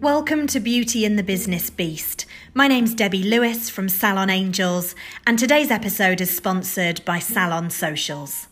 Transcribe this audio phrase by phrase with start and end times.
[0.00, 2.24] Welcome to Beauty and the Business Beast.
[2.54, 4.94] My name's Debbie Lewis from Salon Angels,
[5.26, 8.48] and today's episode is sponsored by Salon Socials.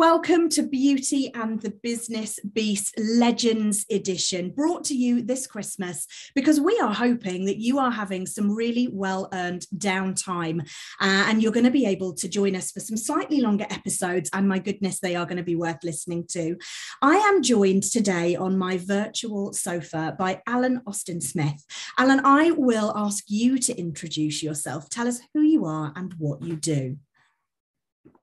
[0.00, 6.58] Welcome to Beauty and the Business Beast Legends Edition, brought to you this Christmas because
[6.58, 10.62] we are hoping that you are having some really well earned downtime
[11.02, 14.30] uh, and you're going to be able to join us for some slightly longer episodes.
[14.32, 16.56] And my goodness, they are going to be worth listening to.
[17.02, 21.62] I am joined today on my virtual sofa by Alan Austin Smith.
[21.98, 24.88] Alan, I will ask you to introduce yourself.
[24.88, 26.96] Tell us who you are and what you do.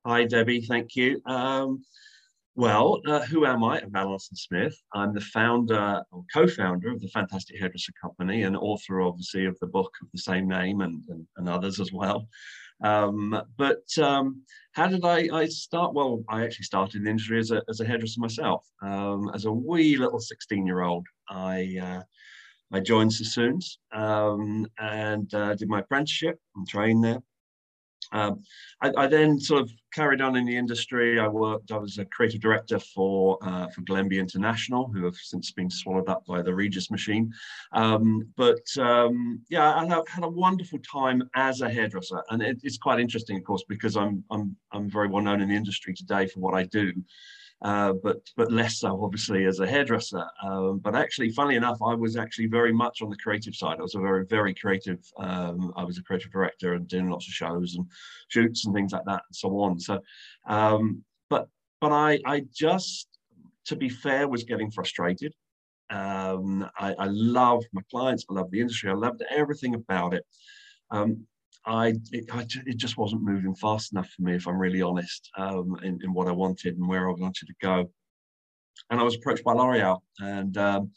[0.05, 0.61] Hi, Debbie.
[0.61, 1.21] Thank you.
[1.25, 1.83] Um,
[2.55, 3.79] well, uh, who am I?
[3.79, 4.75] I'm Alan Austin Smith.
[4.93, 9.67] I'm the founder or co-founder of the Fantastic Hairdresser Company and author, obviously, of the
[9.67, 12.27] book of the same name and, and, and others as well.
[12.83, 15.93] Um, but um, how did I, I, start?
[15.93, 18.65] Well, I actually started in the industry as a, as a hairdresser myself.
[18.81, 22.01] Um, as a wee little 16-year-old, I uh,
[22.71, 27.21] I joined Sassoons um, and uh, did my apprenticeship and trained there.
[28.11, 28.43] Um,
[28.81, 31.19] I, I, then sort of carried on in the industry.
[31.19, 35.51] I worked, I was a creative director for uh, for Glemby International, who have since
[35.51, 37.33] been swallowed up by the Regis machine.
[37.73, 42.59] Um, but um, yeah, I have had a wonderful time as a hairdresser, and it,
[42.63, 45.93] it's quite interesting, of course, because I'm I'm I'm very well known in the industry
[45.93, 46.93] today for what I do
[47.63, 50.25] uh, but but less so obviously as a hairdresser.
[50.43, 53.79] Um, but actually, funnily enough, I was actually very much on the creative side.
[53.79, 54.99] I was a very very creative.
[55.17, 57.85] Um, I was a creative director and doing lots of shows and
[58.27, 59.79] shoots and things like that and so on.
[59.79, 59.99] So,
[60.47, 61.47] um, but
[61.81, 63.07] but I I just
[63.65, 65.33] to be fair was getting frustrated.
[65.89, 68.25] Um, I, I love my clients.
[68.29, 68.89] I love the industry.
[68.89, 70.25] I loved everything about it.
[70.91, 71.25] Um,
[71.67, 75.29] I it, I it, just wasn't moving fast enough for me, if I'm really honest,
[75.37, 77.91] um, in, in what I wanted and where I wanted to go.
[78.89, 80.91] And I was approached by L'Oreal, and um,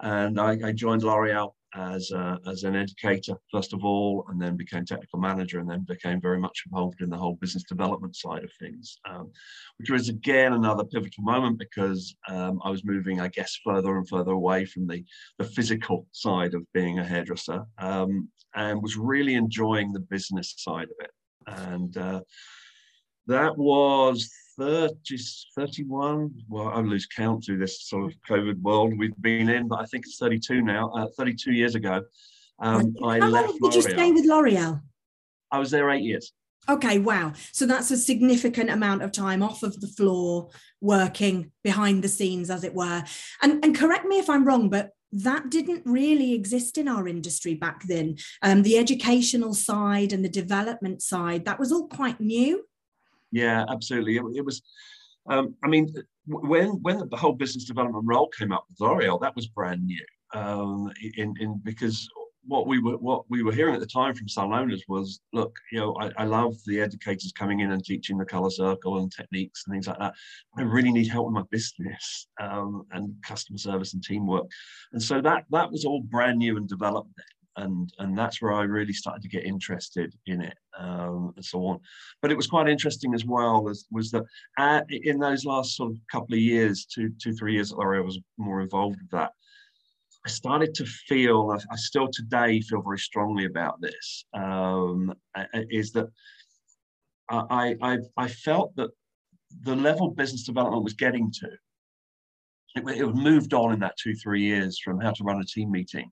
[0.00, 4.56] and I, I joined L'Oreal as a, as an educator first of all, and then
[4.56, 8.44] became technical manager, and then became very much involved in the whole business development side
[8.44, 9.30] of things, um,
[9.78, 14.08] which was again another pivotal moment because um, I was moving, I guess, further and
[14.08, 15.04] further away from the
[15.38, 20.88] the physical side of being a hairdresser, um, and was really enjoying the business side
[20.88, 21.10] of it,
[21.46, 21.96] and.
[21.96, 22.20] Uh,
[23.26, 25.18] that was 30,
[25.56, 26.32] 31.
[26.48, 29.84] Well, I lose count through this sort of COVID world we've been in, but I
[29.86, 32.02] think it's 32 now, uh, 32 years ago.
[32.60, 34.80] Um, I How left long did you stay with L'Oreal?
[35.50, 36.32] I was there eight years.
[36.68, 37.32] Okay, wow.
[37.52, 40.48] So that's a significant amount of time off of the floor,
[40.80, 43.04] working behind the scenes, as it were.
[43.42, 47.54] And, and correct me if I'm wrong, but that didn't really exist in our industry
[47.54, 48.16] back then.
[48.42, 52.64] Um, the educational side and the development side, that was all quite new.
[53.34, 54.16] Yeah, absolutely.
[54.16, 54.62] It, it was.
[55.28, 55.92] Um, I mean,
[56.26, 60.04] when when the whole business development role came up with L'Oreal, that was brand new.
[60.32, 62.08] Um, in in because
[62.46, 65.56] what we were what we were hearing at the time from salon owners was, look,
[65.72, 69.10] you know, I, I love the educators coming in and teaching the color circle and
[69.10, 70.14] techniques and things like that.
[70.56, 74.46] I really need help with my business um, and customer service and teamwork,
[74.92, 77.10] and so that that was all brand new and developed
[77.56, 81.64] and and that's where I really started to get interested in it um, and so
[81.66, 81.80] on.
[82.22, 84.24] But it was quite interesting as well as was that
[84.58, 88.18] uh, in those last sort of couple of years, two two three years, I was
[88.38, 89.32] more involved with that.
[90.26, 95.12] I started to feel, I still today feel very strongly about this, um,
[95.68, 96.06] is that
[97.28, 98.90] I, I, I felt that
[99.62, 101.48] the level business development was getting to,
[102.76, 105.70] it, it moved on in that two, three years from how to run a team
[105.70, 106.10] meeting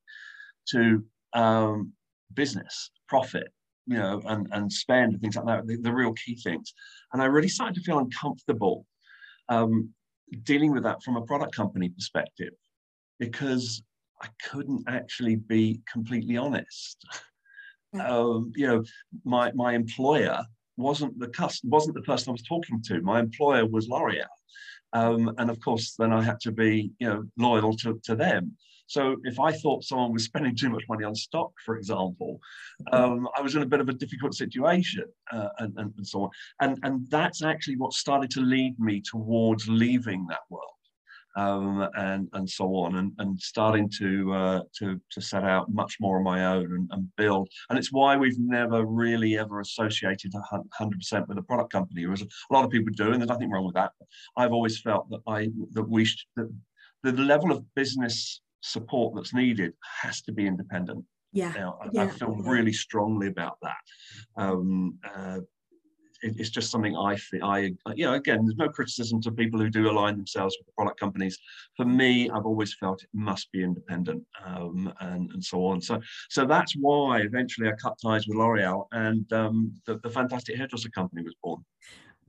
[0.69, 1.03] to
[1.35, 1.93] um,
[2.35, 3.53] business, profit,
[3.87, 6.73] you know, and, and spend and things like that, the, the, real key things.
[7.13, 8.87] And I really started to feel uncomfortable
[9.49, 9.91] um,
[10.45, 12.55] dealing with that from a product company perspective
[13.19, 13.83] because
[14.21, 17.05] I couldn't actually be completely honest.
[18.01, 18.83] Um, you know,
[19.25, 20.43] my, my employer
[20.79, 23.03] wasn't the cust- wasn't the person I was talking to.
[23.03, 24.25] My employer was L'Oreal.
[24.95, 28.57] Um, and of course, then I had to be, you know, loyal to, to them.
[28.87, 32.41] So if I thought someone was spending too much money on stock, for example,
[32.93, 36.25] um, I was in a bit of a difficult situation uh, and, and, and, so
[36.25, 36.31] on.
[36.61, 40.67] And, and that's actually what started to lead me towards leaving that world.
[41.35, 45.97] Um, and and so on, and, and starting to uh, to to set out much
[45.99, 47.49] more on my own and, and build.
[47.71, 50.35] And it's why we've never really ever associated
[50.75, 52.05] hundred percent with a product company.
[52.05, 53.93] Whereas a lot of people do, and there's nothing wrong with that.
[54.37, 56.51] I've always felt that I that we should, that
[57.03, 59.73] the level of business support that's needed
[60.03, 61.05] has to be independent.
[61.33, 63.77] Yeah, now, I, yeah, I feel really strongly about that.
[64.37, 65.41] Um, uh,
[66.23, 67.45] it's just something I feel.
[67.45, 70.73] I you know again there's no criticism to people who do align themselves with the
[70.77, 71.39] product companies.
[71.77, 75.81] For me, I've always felt it must be independent um, and and so on.
[75.81, 76.01] So
[76.31, 80.91] so that's why eventually I cut ties with L'Oreal and um, the, the fantastic hairdresser
[80.91, 81.65] company was born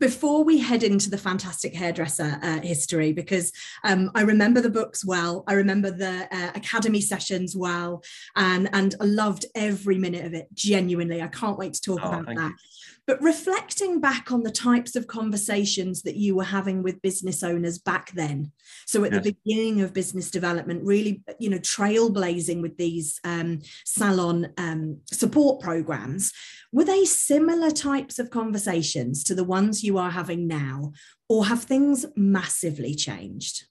[0.04, 3.54] before we head into the fantastic hairdresser uh, history, because
[3.86, 8.04] um, I remember the books well, I remember the uh, academy sessions well,
[8.36, 10.50] and and I loved every minute of it.
[10.54, 12.36] Genuinely, I can't wait to talk oh, about that.
[12.36, 12.93] You.
[13.06, 17.78] But reflecting back on the types of conversations that you were having with business owners
[17.78, 18.54] back then,
[18.86, 19.24] so at yes.
[19.24, 25.62] the beginning of business development, really, you know, trailblazing with these um, salon um, support
[25.62, 26.32] programs,
[26.72, 30.94] were they similar types of conversations to the ones you are having now,
[31.28, 33.66] or have things massively changed?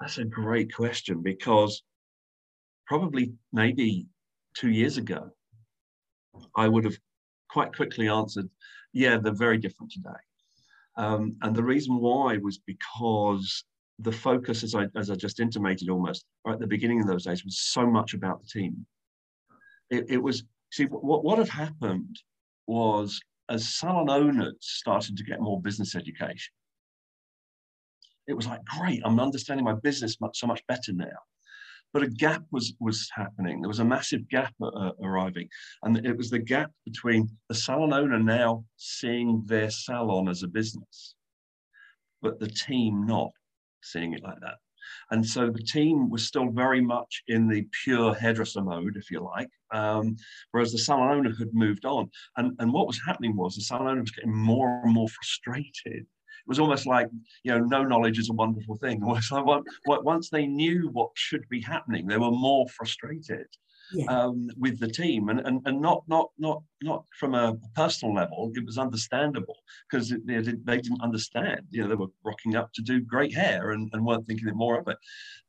[0.00, 1.82] That's a great question because
[2.86, 4.06] probably maybe
[4.54, 5.30] two years ago,
[6.56, 6.96] I would have
[7.52, 8.48] quite quickly answered,
[8.92, 10.22] yeah, they're very different today.
[10.96, 13.64] Um, and the reason why was because
[13.98, 17.24] the focus, as I, as I just intimated almost right at the beginning of those
[17.24, 18.86] days, was so much about the team.
[19.90, 22.16] It, it was, see, what, what had happened
[22.66, 26.52] was as salon owners started to get more business education,
[28.26, 31.18] it was like, great, I'm understanding my business much, so much better now
[31.92, 33.60] but a gap was was happening.
[33.60, 35.48] There was a massive gap uh, arriving,
[35.82, 40.48] and it was the gap between the salon owner now seeing their salon as a
[40.48, 41.14] business,
[42.20, 43.30] but the team not
[43.82, 44.56] seeing it like that.
[45.10, 49.20] And so the team was still very much in the pure hairdresser mode, if you
[49.20, 50.16] like, um,
[50.50, 52.10] whereas the salon owner had moved on.
[52.36, 56.06] And, and what was happening was the salon owner was getting more and more frustrated
[56.46, 57.08] was almost like
[57.44, 59.00] you know no knowledge is a wonderful thing.
[59.86, 63.46] Once they knew what should be happening they were more frustrated
[63.92, 64.06] yeah.
[64.06, 65.28] um, with the team.
[65.28, 69.56] And, and and not not not not from a personal level it was understandable
[69.90, 71.62] because they, did, they didn't understand.
[71.70, 74.54] You know they were rocking up to do great hair and, and weren't thinking it
[74.54, 74.96] more of it.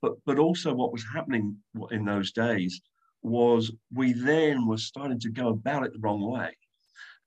[0.01, 1.57] But but also what was happening
[1.91, 2.81] in those days
[3.21, 6.55] was we then were starting to go about it the wrong way.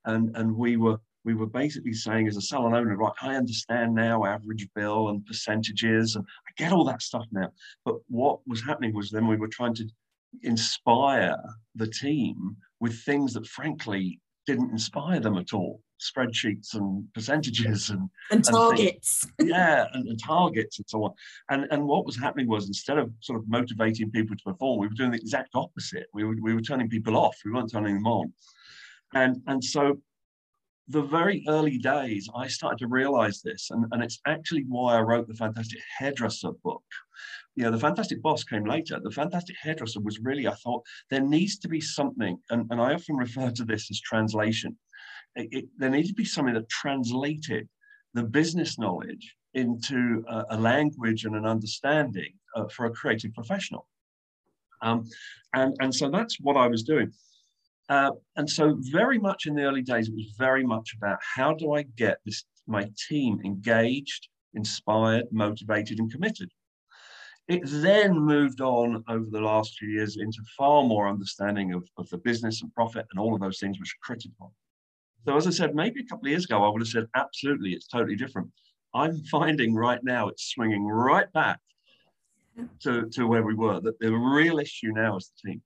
[0.04, 3.94] And and we were we were basically saying as a salon owner, right, I understand
[3.94, 7.50] now average bill and percentages, and I get all that stuff now.
[7.84, 9.88] But what was happening was then we were trying to
[10.44, 11.36] inspire
[11.74, 18.08] the team with things that frankly didn't inspire them at all spreadsheets and percentages and,
[18.30, 19.26] and targets.
[19.38, 21.12] And yeah and, and, targets and so on.
[21.50, 24.88] And and what was happening was instead of sort of motivating people to perform we
[24.88, 26.06] were doing the exact opposite.
[26.12, 27.36] We were, we were turning people off.
[27.44, 28.32] We weren't turning them on.
[29.14, 29.98] And and so
[30.88, 35.00] the very early days, I started to realize this, and, and it's actually why I
[35.00, 36.84] wrote the Fantastic Hairdresser book.
[37.56, 39.00] You know, the Fantastic Boss came later.
[39.02, 42.94] The Fantastic Hairdresser was really, I thought, there needs to be something, and, and I
[42.94, 44.76] often refer to this as translation.
[45.34, 47.68] It, it, there needs to be something that translated
[48.14, 53.88] the business knowledge into a, a language and an understanding uh, for a creative professional.
[54.82, 55.08] Um,
[55.54, 57.12] and, and so that's what I was doing.
[57.88, 61.54] Uh, and so, very much in the early days, it was very much about how
[61.54, 66.50] do I get this my team engaged, inspired, motivated, and committed.
[67.48, 72.08] It then moved on over the last few years into far more understanding of, of
[72.10, 74.52] the business and profit and all of those things which are critical.
[75.24, 77.72] So, as I said, maybe a couple of years ago, I would have said, absolutely,
[77.72, 78.50] it's totally different.
[78.94, 81.60] I'm finding right now it's swinging right back
[82.80, 85.62] to, to where we were, that the real issue now is the team.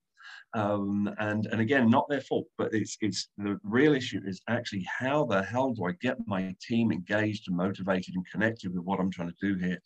[0.52, 4.84] Um, and and again, not their fault, but it's it's the real issue is actually
[4.98, 8.98] how the hell do I get my team engaged and motivated and connected with what
[8.98, 9.78] I'm trying to do here,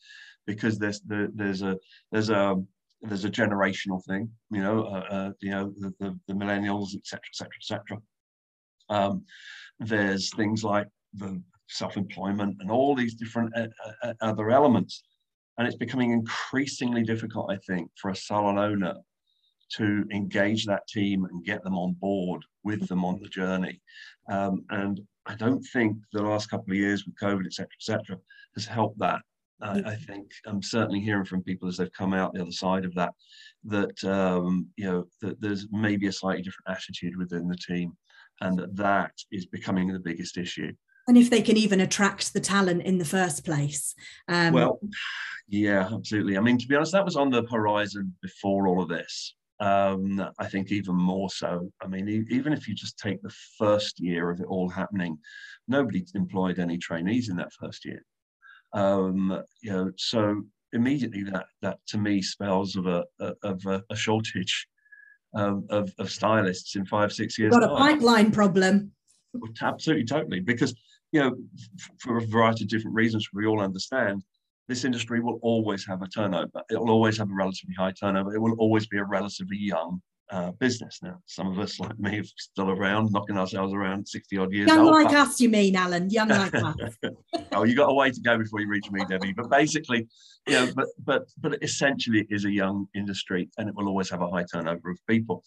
[0.46, 1.76] because there's the, there's a
[2.12, 2.56] there's a
[3.02, 7.20] there's a generational thing, you know, uh, uh, you know the, the, the millennials, etc.,
[7.30, 7.50] etc.,
[8.90, 9.20] etc.
[9.80, 15.02] There's things like the self-employment and all these different uh, uh, uh, other elements,
[15.58, 18.94] and it's becoming increasingly difficult, I think, for a salon owner
[19.76, 23.80] to engage that team and get them on board with them on the journey.
[24.28, 27.82] Um, and I don't think the last couple of years with COVID, et cetera, et
[27.82, 28.16] cetera,
[28.54, 29.20] has helped that.
[29.62, 32.84] Uh, I think I'm certainly hearing from people as they've come out the other side
[32.84, 33.12] of that,
[33.64, 37.92] that um, you know that there's maybe a slightly different attitude within the team,
[38.40, 40.72] and that that is becoming the biggest issue.
[41.06, 43.94] And if they can even attract the talent in the first place.
[44.26, 44.80] Um, well,
[45.48, 46.36] yeah, absolutely.
[46.36, 49.34] I mean, to be honest, that was on the horizon before all of this.
[49.60, 51.70] Um, I think even more so.
[51.80, 55.16] I mean, e- even if you just take the first year of it all happening,
[55.68, 58.02] nobody employed any trainees in that first year.
[58.72, 60.42] Um, you know, so
[60.72, 63.04] immediately that that to me spells of a
[63.42, 64.66] of a, a shortage
[65.34, 67.52] of, of, of, stylists in five six years.
[67.52, 68.90] Got a pipeline problem.
[69.62, 70.40] Absolutely, totally.
[70.40, 70.74] Because
[71.12, 71.36] you know,
[72.00, 74.22] for a variety of different reasons, we all understand
[74.68, 76.62] this industry will always have a turnover.
[76.70, 78.34] It will always have a relatively high turnover.
[78.34, 81.18] It will always be a relatively young uh, business now.
[81.26, 84.80] Some of us, like me, are still around, knocking ourselves around 60 odd years young
[84.80, 84.92] old.
[84.92, 86.08] like us, you mean, Alan?
[86.08, 86.74] Young like us.
[87.52, 89.34] oh, you got a way to go before you reach me, Debbie.
[89.34, 90.06] But basically,
[90.46, 94.10] you know, but but but essentially, it is a young industry, and it will always
[94.10, 95.44] have a high turnover of people.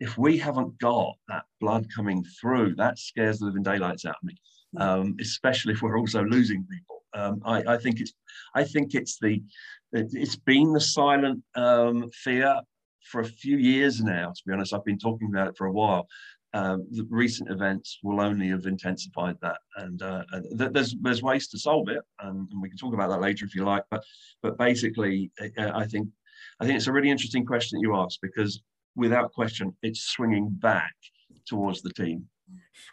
[0.00, 4.24] If we haven't got that blood coming through, that scares the living daylights out of
[4.24, 4.36] me.
[4.76, 6.97] Um, especially if we're also losing people.
[7.14, 8.12] Um, I, I, think it's,
[8.54, 9.42] I think it's the,
[9.92, 12.60] it's been the silent um, fear
[13.02, 14.74] for a few years now, to be honest.
[14.74, 16.06] I've been talking about it for a while.
[16.54, 20.24] Um, the recent events will only have intensified that, and, uh,
[20.56, 23.44] th- there's there's ways to solve it, and, and, we can talk about that later
[23.44, 23.84] if you like.
[23.90, 24.02] But
[24.42, 26.08] but basically, uh, I think
[26.58, 28.62] I think it's a really interesting question that you asked because
[28.96, 30.94] without question, it's swinging back
[31.46, 32.26] towards the team.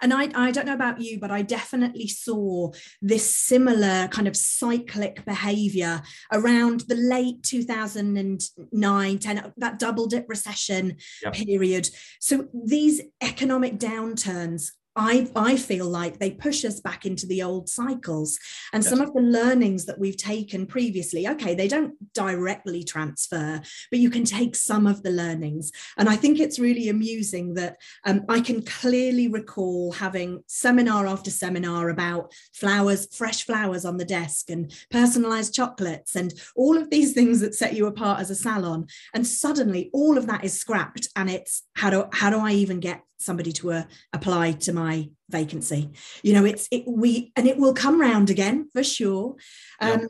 [0.01, 2.71] And I, I don't know about you, but I definitely saw
[3.01, 10.97] this similar kind of cyclic behavior around the late 2009, 10, that double dip recession
[11.23, 11.33] yep.
[11.33, 11.89] period.
[12.19, 17.67] So these economic downturns I, I feel like they push us back into the old
[17.67, 18.39] cycles.
[18.71, 18.89] And yes.
[18.89, 23.61] some of the learnings that we've taken previously, okay, they don't directly transfer,
[23.91, 25.71] but you can take some of the learnings.
[25.97, 31.29] And I think it's really amusing that um, I can clearly recall having seminar after
[31.29, 37.13] seminar about flowers, fresh flowers on the desk and personalized chocolates and all of these
[37.13, 38.87] things that set you apart as a salon.
[39.13, 42.79] And suddenly all of that is scrapped and it's how do, how do I even
[42.79, 45.91] get somebody to uh, apply to my vacancy.
[46.23, 49.35] You know it's it we and it will come round again for sure.
[49.79, 50.07] Um, yeah.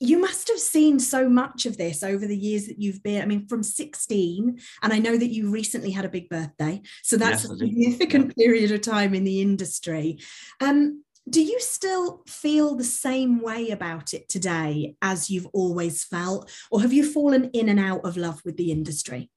[0.00, 3.26] you must have seen so much of this over the years that you've been i
[3.26, 7.44] mean from 16 and i know that you recently had a big birthday so that's
[7.44, 8.44] yes, a significant yeah.
[8.44, 10.18] period of time in the industry.
[10.60, 16.50] Um, do you still feel the same way about it today as you've always felt
[16.70, 19.30] or have you fallen in and out of love with the industry?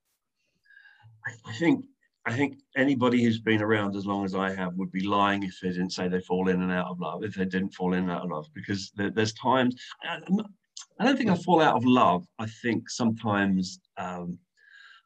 [1.45, 1.85] I think
[2.27, 5.61] I think anybody who's been around as long as I have would be lying if
[5.61, 8.03] they didn't say they fall in and out of love, if they didn't fall in
[8.03, 11.85] and out of love, because there, there's times, I don't think I fall out of
[11.85, 12.25] love.
[12.37, 14.37] I think sometimes, um,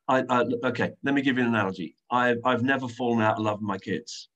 [0.08, 1.96] I, I, okay, let me give you an analogy.
[2.10, 4.30] I've, I've never fallen out of love with my kids.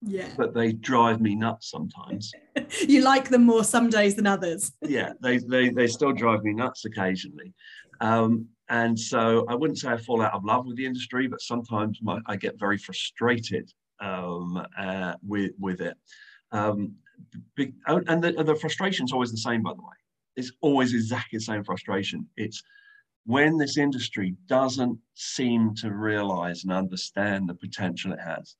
[0.00, 0.30] Yeah.
[0.34, 2.32] But they drive me nuts sometimes.
[2.88, 4.72] you like them more some days than others.
[4.80, 7.52] yeah, they, they, they still drive me nuts occasionally.
[8.00, 11.42] Um, and so I wouldn't say I fall out of love with the industry, but
[11.42, 15.94] sometimes my, I get very frustrated um, uh, with, with it.
[16.52, 16.94] Um,
[17.86, 19.96] oh, and the, the frustration is always the same, by the way.
[20.36, 22.26] It's always exactly the same frustration.
[22.38, 22.62] It's
[23.26, 28.56] when this industry doesn't seem to realize and understand the potential it has.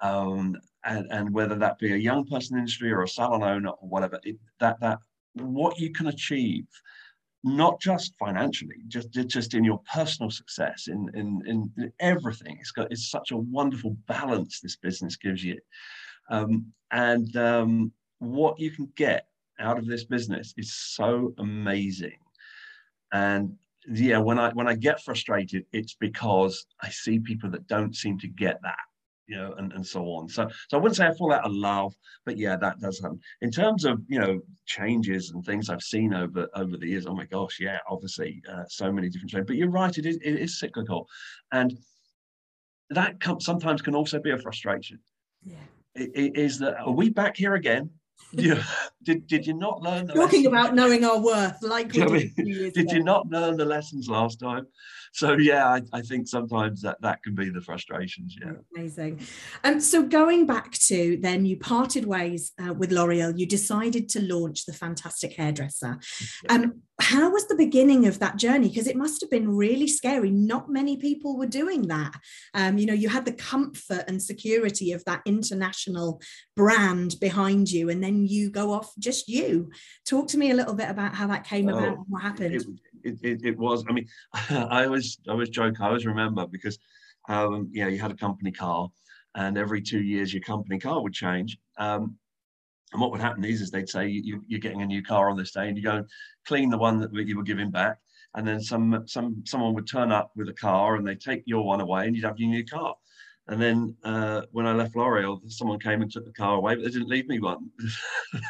[0.00, 3.88] Um, and, and, whether that be a young person industry or a salon owner or
[3.88, 4.98] whatever, it, that that
[5.34, 6.66] what you can achieve
[7.44, 11.42] not just financially, just just in your personal success, in in
[11.76, 12.56] in everything.
[12.60, 15.58] It's got it's such a wonderful balance this business gives you,
[16.30, 19.26] um, and um, what you can get
[19.58, 22.18] out of this business is so amazing.
[23.12, 23.56] And
[23.88, 28.18] yeah, when I when I get frustrated, it's because I see people that don't seem
[28.20, 28.78] to get that
[29.32, 30.28] you know, and, and so on.
[30.28, 31.94] So, so I wouldn't say I fall out of love,
[32.26, 33.18] but yeah, that does happen.
[33.40, 37.14] In terms of you know changes and things I've seen over over the years, oh
[37.14, 39.46] my gosh, yeah, obviously uh, so many different changes.
[39.46, 41.08] But you're right, it is it is cyclical,
[41.50, 41.72] and
[42.90, 44.98] that sometimes can also be a frustration.
[45.42, 45.56] Yeah,
[45.94, 47.88] it, it is that are we back here again?
[48.32, 48.62] Yeah.
[49.02, 50.46] did, did you not learn the talking lessons?
[50.46, 52.94] about knowing our worth like did, did ago.
[52.94, 54.66] you not learn the lessons last time?
[55.12, 58.52] So yeah I, I, think sometimes that that can be the frustrations yeah.
[58.74, 59.20] Amazing.
[59.64, 63.38] Um so going back to then you parted ways uh, with l'oreal.
[63.38, 65.98] You decided to launch the fantastic hairdresser.
[66.48, 68.68] Um how was the beginning of that journey?
[68.68, 70.30] Because it must have been really scary.
[70.30, 72.12] Not many people were doing that.
[72.54, 76.20] Um, you know you had the comfort and security of that international
[76.56, 79.70] brand behind you and then you go off just you.
[80.06, 82.54] Talk to me a little bit about how that came about and what happened.
[82.54, 82.66] it,
[83.04, 84.06] it, it, it was i mean
[84.50, 86.78] i always i was joke i always remember because
[87.28, 88.88] um, yeah you had a company car
[89.34, 91.58] and every two years your company car would change.
[91.78, 92.16] Um,
[92.92, 95.36] and what would happen is, is they'd say you, are getting a new car on
[95.36, 96.06] this day, and you go and
[96.46, 97.98] clean the one that you were giving back,
[98.34, 101.64] and then some some someone would turn up with a car, and they take your
[101.64, 102.94] one away, and you'd have your new car.
[103.48, 106.84] And then uh, when I left L'Oreal, someone came and took the car away, but
[106.84, 107.70] they didn't leave me one.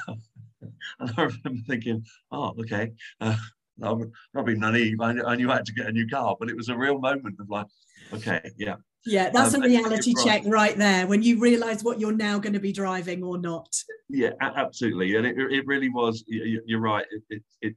[0.09, 3.37] and I remember thinking, oh, okay, uh,
[3.83, 5.01] I'm probably naive.
[5.01, 6.99] I, I knew I had to get a new car, but it was a real
[6.99, 7.67] moment of like,
[8.13, 12.13] okay, yeah, Yeah, that's um, a reality check right there when you realize what you're
[12.13, 13.75] now going to be driving or not.
[14.09, 15.17] Yeah, absolutely.
[15.17, 17.07] And it, it really was, you're right.
[17.11, 17.77] It, it, it,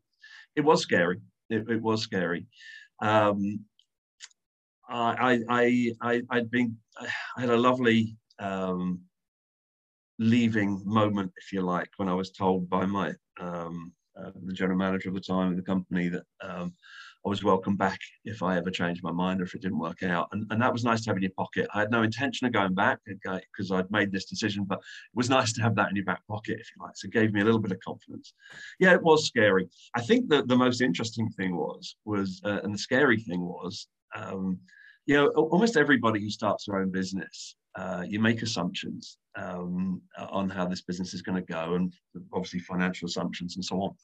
[0.55, 1.19] it was scary.
[1.49, 2.45] It, it was scary.
[3.01, 3.65] Um,
[4.87, 7.07] I, I, I, I'd been, I
[7.41, 9.01] had a lovely um,
[10.19, 14.77] leaving moment, if you like, when I was told by my um, uh, the general
[14.77, 16.73] manager of the time of the company that um,
[17.25, 20.03] I was welcome back if I ever changed my mind or if it didn't work
[20.03, 20.27] out.
[20.31, 21.67] And, and that was nice to have in your pocket.
[21.73, 25.29] I had no intention of going back because I'd made this decision, but it was
[25.29, 26.95] nice to have that in your back pocket, if you like.
[26.95, 28.33] So it gave me a little bit of confidence.
[28.79, 29.67] Yeah, it was scary.
[29.95, 33.87] I think that the most interesting thing was, was uh, and the scary thing was,
[34.15, 34.59] um,
[35.07, 40.47] you know, almost everybody who starts their own business, uh, you make assumptions um, on
[40.47, 41.91] how this business is going to go, and
[42.33, 43.95] obviously financial assumptions and so on.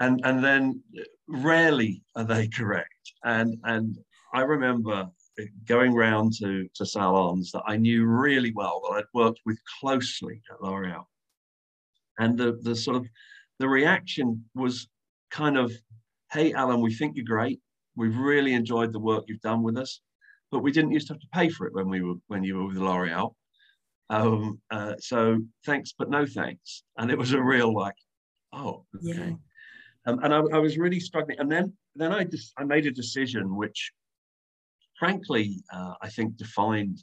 [0.00, 0.82] And and then
[1.28, 3.12] rarely are they correct.
[3.24, 3.96] And and
[4.34, 5.08] I remember
[5.66, 10.42] going round to to salons that I knew really well that I'd worked with closely
[10.50, 11.04] at L'Oreal,
[12.18, 13.06] and the the sort of
[13.58, 14.88] the reaction was
[15.30, 15.72] kind of,
[16.32, 17.60] "Hey, Alan, we think you're great.
[17.96, 20.00] We've really enjoyed the work you've done with us,
[20.50, 22.56] but we didn't used to have to pay for it when we were when you
[22.56, 23.34] were with L'Oreal.
[24.10, 26.82] Um, uh, so thanks, but no thanks.
[26.98, 27.94] And it was a real like,
[28.52, 29.30] oh, okay.
[29.30, 29.49] Yeah.
[30.06, 31.38] Um, and I, I, was really struggling.
[31.38, 33.92] And then then I just I made a decision which,
[34.98, 37.02] frankly, uh, I think defined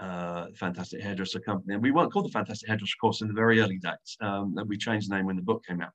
[0.00, 1.74] uh, Fantastic Hairdresser Company.
[1.74, 4.16] And we weren't called the Fantastic Hairdresser of course in the very early days.
[4.20, 5.92] Um, we changed the name when the book came out.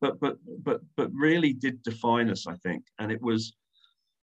[0.00, 2.84] But but but but really did define us, I think.
[2.98, 3.54] And it was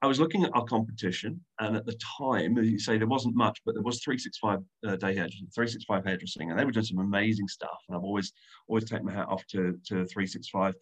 [0.01, 3.35] I was looking at our competition, and at the time, as you say there wasn't
[3.35, 7.01] much, but there was 365 uh, day hairdressing, 365 hairdressing, and they were doing some
[7.01, 7.79] amazing stuff.
[7.89, 8.33] And I've always
[8.69, 10.75] always taken my hat off to, to 365,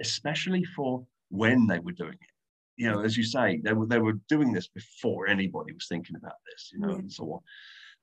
[0.00, 2.30] especially for when they were doing it.
[2.76, 6.16] You know, as you say, they were they were doing this before anybody was thinking
[6.16, 6.98] about this, you know, yeah.
[6.98, 7.40] and so on.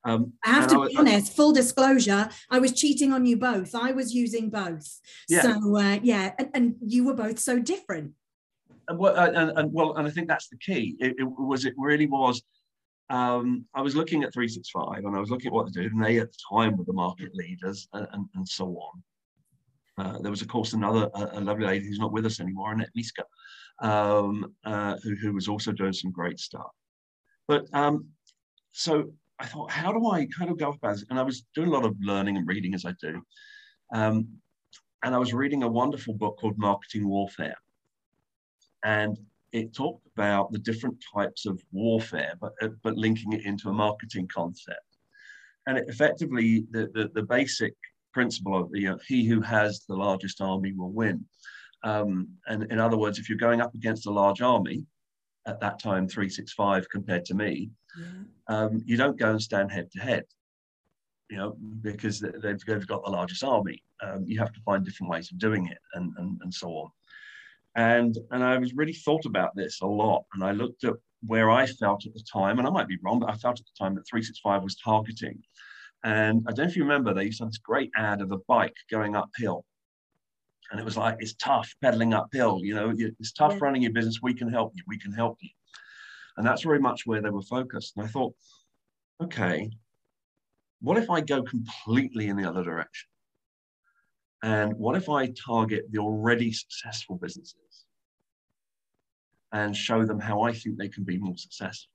[0.04, 3.36] Um, I have to I was, be honest, full disclosure, I was cheating on you
[3.36, 3.74] both.
[3.74, 5.00] I was using both.
[5.28, 5.42] Yeah.
[5.42, 8.12] So, uh, yeah, and, and you were both so different
[8.88, 10.96] and, and, and, well, and I think that's the key.
[10.98, 12.42] It, it was it really was.
[13.10, 16.04] Um, I was looking at 365 and I was looking at what they did, and
[16.04, 19.02] they at the time were the market leaders and, and, so on.
[19.98, 22.72] Uh, there was, of course, another a, a, lovely lady who's not with us anymore,
[22.72, 23.24] Annette Miska,
[23.80, 26.70] um, uh, who, who was also doing some great stuff.
[27.46, 28.08] But um,
[28.72, 31.04] so I thought, how do I kind of go about it?
[31.08, 33.22] And I was doing a lot of learning and reading as I do.
[33.94, 34.28] Um,
[35.02, 37.56] and I was reading a wonderful book called Marketing Warfare
[38.84, 39.18] and
[39.52, 43.72] it talked about the different types of warfare, but, uh, but linking it into a
[43.72, 44.80] marketing concept.
[45.66, 47.74] And it effectively, the, the, the basic
[48.12, 51.24] principle of you know, he who has the largest army will win.
[51.84, 54.84] Um, and in other words, if you're going up against a large army,
[55.46, 58.04] at that time 365 compared to me, yeah.
[58.48, 60.24] um, you don't go and stand head to head,
[61.30, 63.82] you know, because they've, they've got the largest army.
[64.02, 66.90] Um, you have to find different ways of doing it and, and, and so on.
[67.78, 70.24] And, and I was really thought about this a lot.
[70.34, 73.20] And I looked at where I felt at the time, and I might be wrong,
[73.20, 75.40] but I felt at the time that 365 was targeting.
[76.02, 78.32] And I don't know if you remember, they used to have this great ad of
[78.32, 79.64] a bike going uphill.
[80.72, 82.60] And it was like, it's tough pedaling uphill.
[82.64, 84.18] You know, it's tough running your business.
[84.20, 84.82] We can help you.
[84.88, 85.50] We can help you.
[86.36, 87.96] And that's very much where they were focused.
[87.96, 88.34] And I thought,
[89.22, 89.70] okay,
[90.80, 93.08] what if I go completely in the other direction?
[94.42, 97.86] And what if I target the already successful businesses?
[99.52, 101.92] and show them how I think they can be more successful.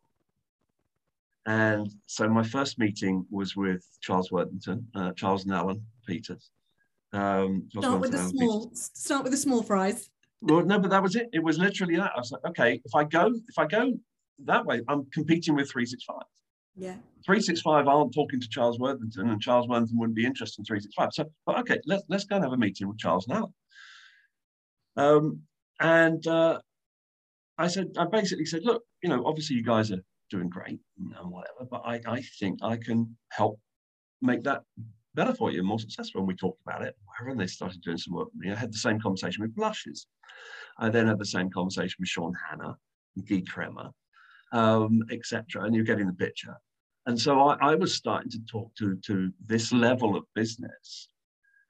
[1.46, 6.52] And so my first meeting was with Charles Worthington, uh, Charles and Alan Peters.
[7.12, 8.66] Um, start with the small.
[8.68, 8.92] Peters.
[8.94, 10.10] Start with the small fries.
[10.42, 11.30] Well, no, but that was it.
[11.34, 12.12] It was literally that.
[12.16, 13.94] I was like, okay, if I go, if I go
[14.46, 16.22] that way, I'm competing with 365.
[16.76, 16.96] Yeah.
[17.26, 21.10] 365 aren't talking to Charles Worthington, and Charles Worthington wouldn't be interested in 365.
[21.14, 23.54] So, but okay, let's let's go and have a meeting with Charles now.
[24.98, 25.42] Um,
[25.80, 26.60] and uh,
[27.58, 31.32] I said, I basically said, look, you know, obviously you guys are doing great and
[31.32, 33.60] whatever, but I, I think I can help
[34.22, 34.64] make that
[35.16, 36.22] better for you, and more successful.
[36.22, 38.30] And we talked about it, and they started doing some work.
[38.46, 40.08] I had the same conversation with Blushes.
[40.78, 42.76] I then had the same conversation with Sean Hanna,
[43.16, 43.92] and Guy Kremer,
[44.54, 45.64] um, etc.
[45.64, 46.56] And you're getting the picture.
[47.06, 51.10] And so I, I was starting to talk to, to this level of business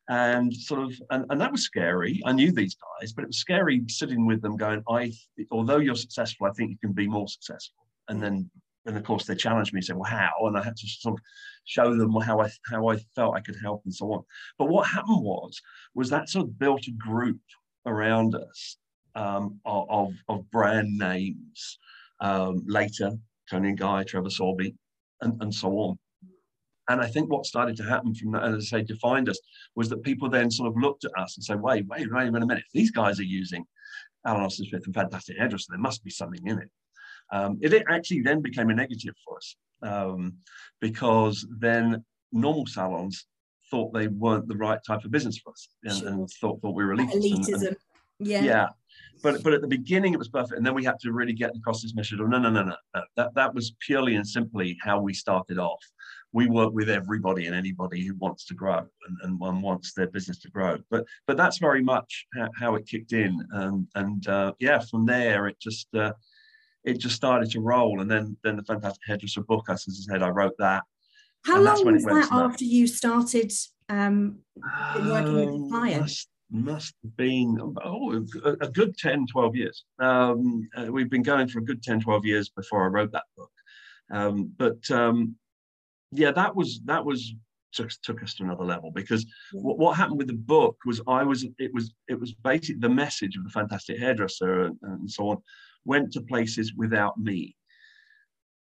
[0.09, 3.37] and sort of and, and that was scary i knew these guys but it was
[3.37, 5.09] scary sitting with them going i
[5.49, 8.49] although you're successful i think you can be more successful and then
[8.85, 11.13] and of course they challenged me and said well how and i had to sort
[11.13, 11.21] of
[11.63, 14.23] show them how i how i felt i could help and so on
[14.57, 15.61] but what happened was
[15.95, 17.39] was that sort of built a group
[17.85, 18.77] around us
[19.15, 21.77] um, of, of brand names
[22.23, 23.11] um, later
[23.49, 24.75] Toni and Guy, Trevor Sorbie,
[25.21, 25.99] and, and so on.
[26.89, 29.39] And I think what started to happen from that, as I say, defined us,
[29.75, 32.43] was that people then sort of looked at us and said, wait, wait, wait Wait
[32.43, 33.63] a minute, if these guys are using
[34.25, 36.69] Alan Austin Smith and Fantastic Hairdresser, there must be something in it.
[37.31, 40.33] Um, it actually then became a negative for us um,
[40.81, 43.27] because then normal salons
[43.71, 46.07] thought they weren't the right type of business for us and, sure.
[46.09, 47.13] and thought, thought we were elitist.
[47.13, 47.53] Elitism.
[47.53, 47.77] And, and,
[48.19, 48.43] yeah.
[48.43, 48.67] Yeah.
[49.21, 50.57] But, but at the beginning it was perfect.
[50.57, 52.75] And then we had to really get across this message of no, no, no, no,
[52.93, 53.01] no.
[53.15, 55.83] That, that was purely and simply how we started off.
[56.33, 60.07] We work with everybody and anybody who wants to grow and, and one wants their
[60.07, 60.77] business to grow.
[60.89, 63.39] But but that's very much how, how it kicked in.
[63.53, 66.13] Um, and uh, yeah, from there it just uh,
[66.83, 68.01] it just started to roll.
[68.01, 70.83] And then then the Fantastic Hairdresser book, as I said, I wrote that.
[71.45, 73.51] How long was that after you started
[73.89, 74.39] um,
[74.95, 76.27] working with um, clients?
[76.55, 79.85] Must, have been oh, a, good 10, 12 years.
[79.97, 83.23] Um, uh, we've been going for a good 10, 12 years before I wrote that
[83.35, 83.51] book.
[84.11, 85.35] Um, but um,
[86.11, 87.33] yeah, that was that was
[87.73, 91.23] took, took us to another level because what, what happened with the book was I
[91.23, 95.29] was it was it was basically the message of the fantastic hairdresser and, and so
[95.29, 95.37] on
[95.85, 97.55] went to places without me.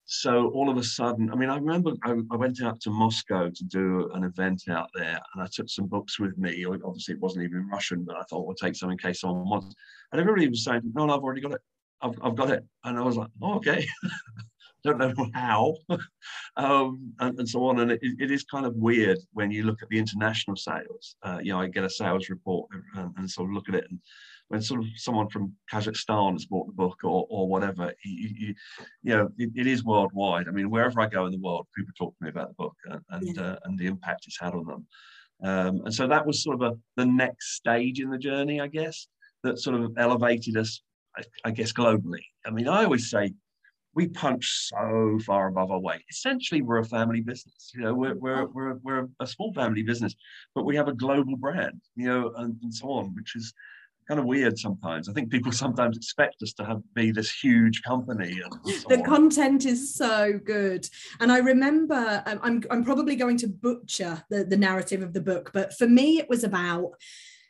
[0.06, 3.50] So all of a sudden, I mean, I remember I, I, went out to Moscow
[3.50, 6.66] to do an event out there, and I took some books with me.
[6.66, 9.76] Obviously, it wasn't even Russian, but I thought we'll take some in case someone wants.
[10.12, 11.62] And everybody was saying, "No, no, I've already got it.
[12.02, 13.88] I've, I've got it." And I was like, "Oh, okay."
[14.84, 15.76] Don't know how,
[16.58, 17.82] um, and, and, so on.
[17.82, 21.16] And it, it is kind of weird when you look at the international sales.
[21.22, 23.86] Uh, you know, I get a sales report and, and sort of look at it,
[23.92, 24.00] and
[24.52, 28.56] when sort of someone from Kazakhstan has bought the book or, or whatever, you, you,
[29.02, 30.50] you know, it, it is worldwide.
[30.50, 32.76] I mean, wherever I go in the world, people talk to me about the book
[32.86, 33.42] and and, yeah.
[33.42, 34.88] uh, and the impact it's had on them.
[35.42, 38.68] Um, and so that was sort of a, the next stage in the journey, I
[38.68, 39.08] guess,
[39.44, 40.82] that sort of elevated us,
[41.16, 42.26] I, I guess, globally.
[42.46, 43.34] I mean, I always say
[43.96, 46.04] we punch so far above our weight.
[46.10, 47.72] Essentially, we're a family business.
[47.74, 50.14] You know, we're we're we're, we're a small family business,
[50.56, 51.80] but we have a global brand.
[51.96, 53.54] You know, and, and so on, which is
[54.12, 55.08] kind of weird sometimes.
[55.08, 58.42] I think people sometimes expect us to have be this huge company.
[58.66, 59.04] So the on.
[59.04, 60.88] content is so good,
[61.22, 65.22] and I remember um, I'm I'm probably going to butcher the the narrative of the
[65.22, 66.92] book, but for me it was about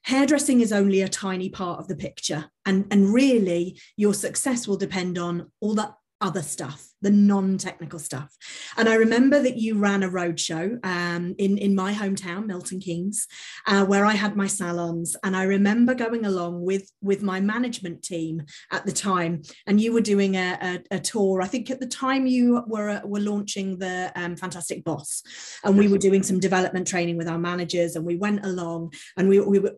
[0.03, 4.77] hairdressing is only a tiny part of the picture and and really your success will
[4.77, 8.35] depend on all that other stuff, the non-technical stuff.
[8.77, 13.27] And I remember that you ran a roadshow um, in in my hometown, Milton Keynes,
[13.67, 15.17] uh, where I had my salons.
[15.23, 19.93] And I remember going along with with my management team at the time, and you
[19.93, 21.41] were doing a, a, a tour.
[21.41, 25.23] I think at the time you were uh, were launching the um, Fantastic Boss,
[25.63, 29.27] and we were doing some development training with our managers, and we went along, and
[29.27, 29.75] we we were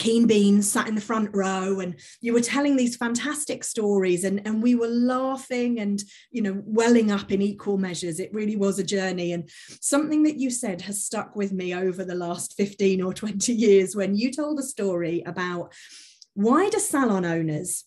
[0.00, 4.40] Keen Beans sat in the front row and you were telling these fantastic stories and,
[4.46, 8.18] and we were laughing and you know welling up in equal measures.
[8.18, 9.34] It really was a journey.
[9.34, 9.50] And
[9.82, 13.94] something that you said has stuck with me over the last 15 or 20 years
[13.94, 15.74] when you told a story about
[16.32, 17.84] why do salon owners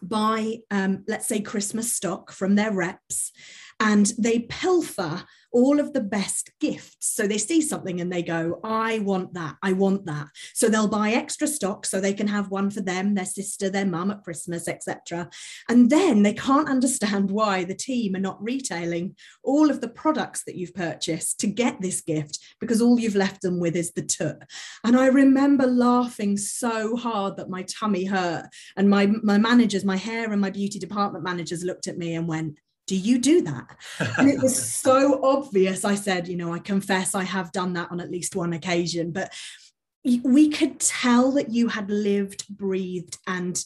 [0.00, 3.32] buy um, let's say christmas stock from their reps
[3.80, 7.14] and they pilfer all of the best gifts.
[7.14, 9.56] So they see something and they go, I want that.
[9.62, 10.28] I want that.
[10.54, 13.86] So they'll buy extra stock so they can have one for them, their sister, their
[13.86, 15.28] mum at Christmas, etc.
[15.68, 20.44] And then they can't understand why the team are not retailing all of the products
[20.44, 24.02] that you've purchased to get this gift because all you've left them with is the
[24.02, 24.42] tut.
[24.84, 28.46] And I remember laughing so hard that my tummy hurt.
[28.76, 32.26] And my, my managers, my hair and my beauty department managers looked at me and
[32.26, 32.58] went,
[32.92, 33.74] do you do that?
[34.18, 35.82] And it was so obvious.
[35.82, 39.12] I said, you know, I confess I have done that on at least one occasion,
[39.12, 39.32] but
[40.04, 43.64] we could tell that you had lived, breathed, and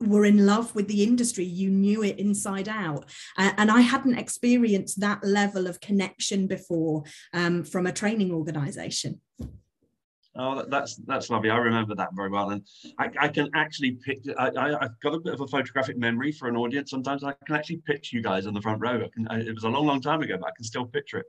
[0.00, 1.44] were in love with the industry.
[1.44, 3.04] You knew it inside out.
[3.36, 7.04] Uh, and I hadn't experienced that level of connection before
[7.34, 9.20] um, from a training organization.
[10.34, 11.50] Oh, that's that's lovely.
[11.50, 12.62] I remember that very well, and
[12.98, 14.34] I, I can actually picture.
[14.38, 16.90] I, I, have got a bit of a photographic memory for an audience.
[16.90, 19.06] Sometimes I can actually picture you guys on the front row.
[19.12, 21.26] Can, I, it was a long, long time ago, but I can still picture it.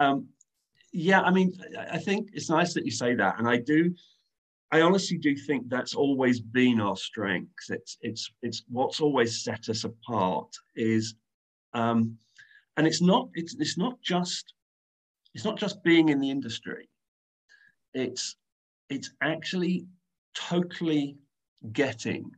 [0.00, 0.28] Um,
[0.92, 1.54] yeah, I mean,
[1.90, 3.94] I think it's nice that you say that, and I do.
[4.70, 7.70] I honestly do think that's always been our strength.
[7.70, 11.14] It's it's it's what's always set us apart is,
[11.72, 12.18] um,
[12.76, 14.52] and it's not it's it's not just
[15.34, 16.90] it's not just being in the industry
[17.96, 18.36] it's
[18.90, 19.86] it's actually
[20.34, 21.16] totally
[21.72, 22.30] getting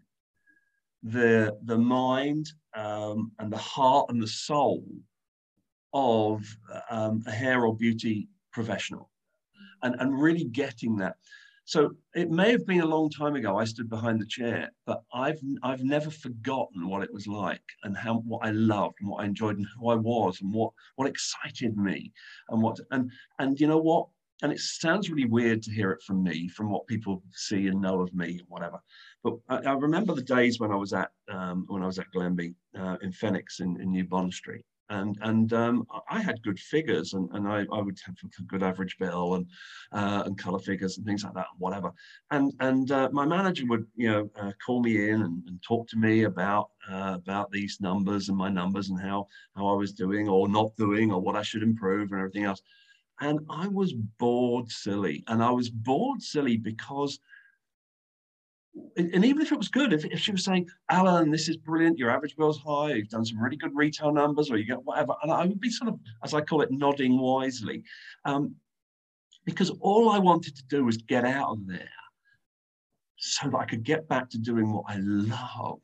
[1.03, 4.85] the the mind um, and the heart and the soul
[5.93, 6.45] of
[6.91, 9.11] um, a hair or beauty professional
[9.83, 11.17] and, and really getting that.
[11.65, 15.03] So it may have been a long time ago I stood behind the chair, but
[15.13, 19.23] I've I've never forgotten what it was like and how what I loved and what
[19.23, 22.13] I enjoyed and who I was and what what excited me
[22.49, 24.09] and what and and you know what
[24.43, 27.81] and it sounds really weird to hear it from me, from what people see and
[27.81, 28.79] know of me, whatever.
[29.25, 32.11] But I, I remember the days when I was at um, when I was at
[32.15, 36.59] Glemby uh, in Phoenix in, in New Bond Street, and and um, I had good
[36.59, 39.47] figures, and, and I, I would have a good average bill and
[39.93, 41.93] uh, and color figures and things like that, and whatever.
[42.31, 45.89] And and uh, my manager would you know uh, call me in and, and, talk
[45.89, 49.93] to me about uh, about these numbers and my numbers and how how I was
[49.93, 52.63] doing or not doing or what I should improve and everything else.
[53.21, 57.19] And I was bored silly, and I was bored silly because
[58.97, 61.99] and even if it was good, if, if she was saying, Alan, this is brilliant,
[61.99, 65.15] your average bill's high, you've done some really good retail numbers, or you get whatever,
[65.23, 67.83] and I would be sort of, as I call it, nodding wisely,
[68.25, 68.55] um,
[69.45, 71.89] because all I wanted to do was get out of there
[73.17, 75.81] so that I could get back to doing what I love,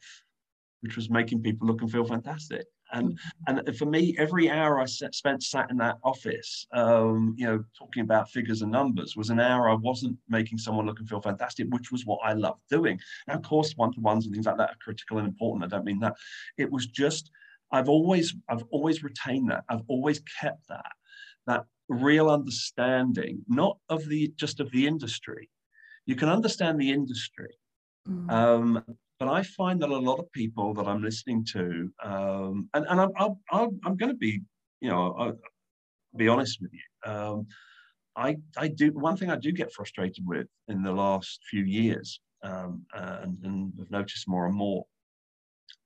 [0.80, 2.66] which was making people look and feel fantastic.
[2.94, 7.64] And and for me, every hour I spent sat in that office, um, you know,
[7.78, 11.20] talking about figures and numbers, was an hour I wasn't making someone look and feel
[11.20, 12.98] fantastic, which was what I loved doing.
[13.28, 15.64] Now, of course, one-to-ones and things like that are critical and important.
[15.64, 16.14] I don't mean that.
[16.56, 17.30] It was just
[17.72, 19.64] I've always I've always retained that.
[19.68, 20.92] I've always kept that
[21.46, 25.50] that real understanding, not of the just of the industry.
[26.06, 27.54] You can understand the industry.
[28.08, 28.30] Mm.
[28.30, 28.84] Um,
[29.24, 33.00] but I find that a lot of people that I'm listening to, um, and, and
[33.00, 33.10] I'm,
[33.50, 34.42] I'm, I'm going to be,
[34.80, 35.38] you know, I'll
[36.16, 37.10] be honest with you.
[37.10, 37.46] Um,
[38.16, 42.20] I, I do one thing I do get frustrated with in the last few years,
[42.42, 44.84] um, and, and I've noticed more and more,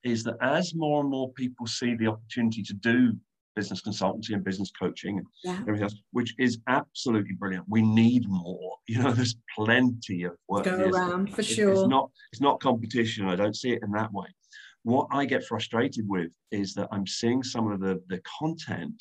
[0.03, 3.13] is that as more and more people see the opportunity to do
[3.59, 5.59] business consultancy and business coaching and yeah.
[5.63, 7.65] everything else, which is absolutely brilliant.
[7.69, 8.77] We need more.
[8.91, 10.65] You know, there's plenty of work.
[10.65, 11.73] Go around for sure.
[11.73, 13.29] It's not it's not competition.
[13.29, 14.29] I don't see it in that way.
[14.83, 18.95] What I get frustrated with is that I'm seeing some of the the content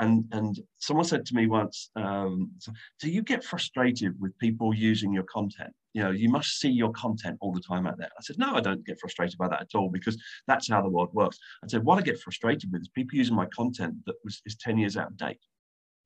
[0.00, 2.52] and and someone said to me once, um,
[3.00, 5.72] "Do you get frustrated with people using your content?
[5.92, 8.54] You know, you must see your content all the time out there." I said, "No,
[8.54, 11.68] I don't get frustrated by that at all because that's how the world works." I
[11.68, 14.78] said, "What I get frustrated with is people using my content that was is ten
[14.78, 15.40] years out of date,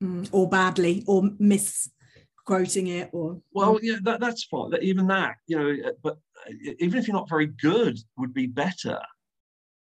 [0.03, 4.71] mm, or badly, or misquoting it, or well, yeah, that, that's fine.
[4.81, 6.17] Even that, you know, but
[6.79, 8.99] even if you're not very good, would be better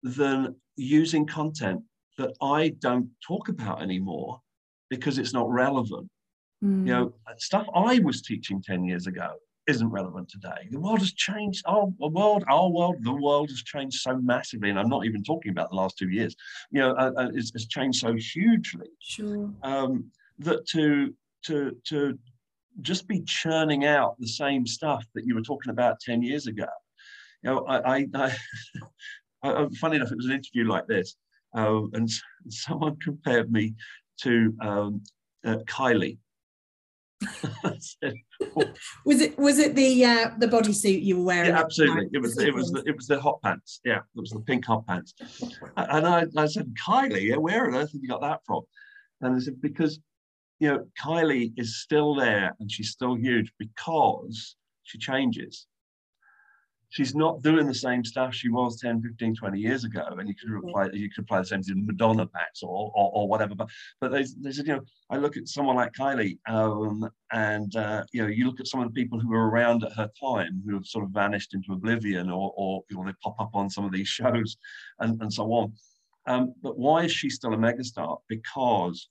[0.02, 1.82] than using content
[2.18, 4.40] that I don't talk about anymore
[4.88, 6.08] because it's not relevant.
[6.64, 6.86] Mm.
[6.86, 9.34] You know, stuff I was teaching 10 years ago
[9.66, 10.68] isn't relevant today.
[10.70, 11.64] The world has changed.
[11.66, 14.70] Our world, our world, the world has changed so massively.
[14.70, 16.36] And I'm not even talking about the last two years.
[16.70, 18.88] You know, uh, uh, it's, it's, changed so hugely.
[19.00, 19.50] Sure.
[19.62, 21.14] Um, that to
[21.46, 22.18] to to
[22.82, 26.66] just be churning out the same stuff that you were talking about 10 years ago.
[27.42, 28.36] You know, I, I, I,
[29.42, 31.16] I funny enough, it was an interview like this
[31.54, 32.08] um, and
[32.48, 33.74] someone compared me
[34.22, 35.02] to um,
[35.44, 36.18] uh, Kylie.
[37.78, 38.14] said,
[39.06, 41.50] was it was it the uh, the bodysuit you were wearing?
[41.50, 42.10] Yeah, absolutely.
[42.12, 43.80] It was it was the, it was the hot pants.
[43.84, 45.14] Yeah, it was the pink hot pants.
[45.76, 48.62] And I, I said, Kylie, where on earth have you got that from?
[49.22, 49.98] And I said, because
[50.58, 55.66] you know, Kylie is still there and she's still huge because she changes
[56.96, 60.34] she's not doing the same stuff she was 10 15 20 years ago and you
[60.34, 63.68] could apply you could apply the same to madonna packs or, or, or whatever but
[64.00, 64.80] but there's, there's you know
[65.10, 68.80] i look at someone like kylie um, and uh, you know you look at some
[68.80, 71.72] of the people who were around at her time who have sort of vanished into
[71.72, 74.56] oblivion or, or you know they pop up on some of these shows
[75.00, 75.72] and, and so on.
[76.28, 78.18] Um, but why is she still a megastar?
[78.28, 79.08] Because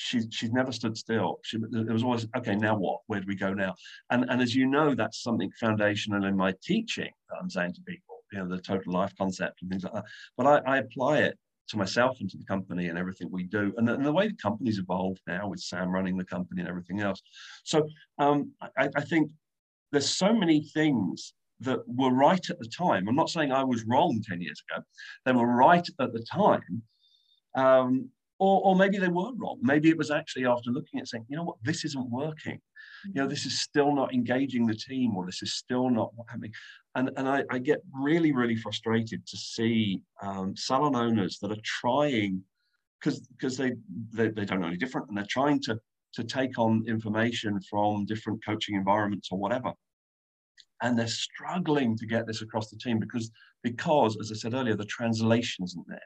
[0.00, 1.40] she's she's never stood still.
[1.44, 2.56] She, there was always okay.
[2.56, 3.00] Now what?
[3.06, 3.74] Where do we go now?
[4.10, 7.82] And and as you know, that's something foundational in my teaching that I'm saying to
[7.82, 8.16] people.
[8.32, 10.04] You know, the total life concept and things like that.
[10.36, 13.72] But I, I apply it to myself and to the company and everything we do,
[13.76, 16.68] and the, and the way the company's evolved now with Sam running the company and
[16.68, 17.20] everything else.
[17.64, 17.86] So
[18.18, 19.30] um, I, I think
[19.92, 23.06] there's so many things that were right at the time.
[23.06, 24.82] I'm not saying I was wrong 10 years ago.
[25.26, 26.82] They were right at the time.
[27.54, 29.58] Um, or, or maybe they were wrong.
[29.60, 32.58] Maybe it was actually after looking at saying, you know what, this isn't working.
[33.04, 36.52] You know, this is still not engaging the team, or this is still not happening.
[36.94, 41.62] And, and I, I get really, really frustrated to see um, salon owners that are
[41.64, 42.42] trying,
[42.98, 43.72] because because they,
[44.12, 45.78] they they don't know any different, and they're trying to
[46.14, 49.72] to take on information from different coaching environments or whatever
[50.82, 53.30] and they're struggling to get this across the team because
[53.62, 56.00] because as i said earlier the translation isn't there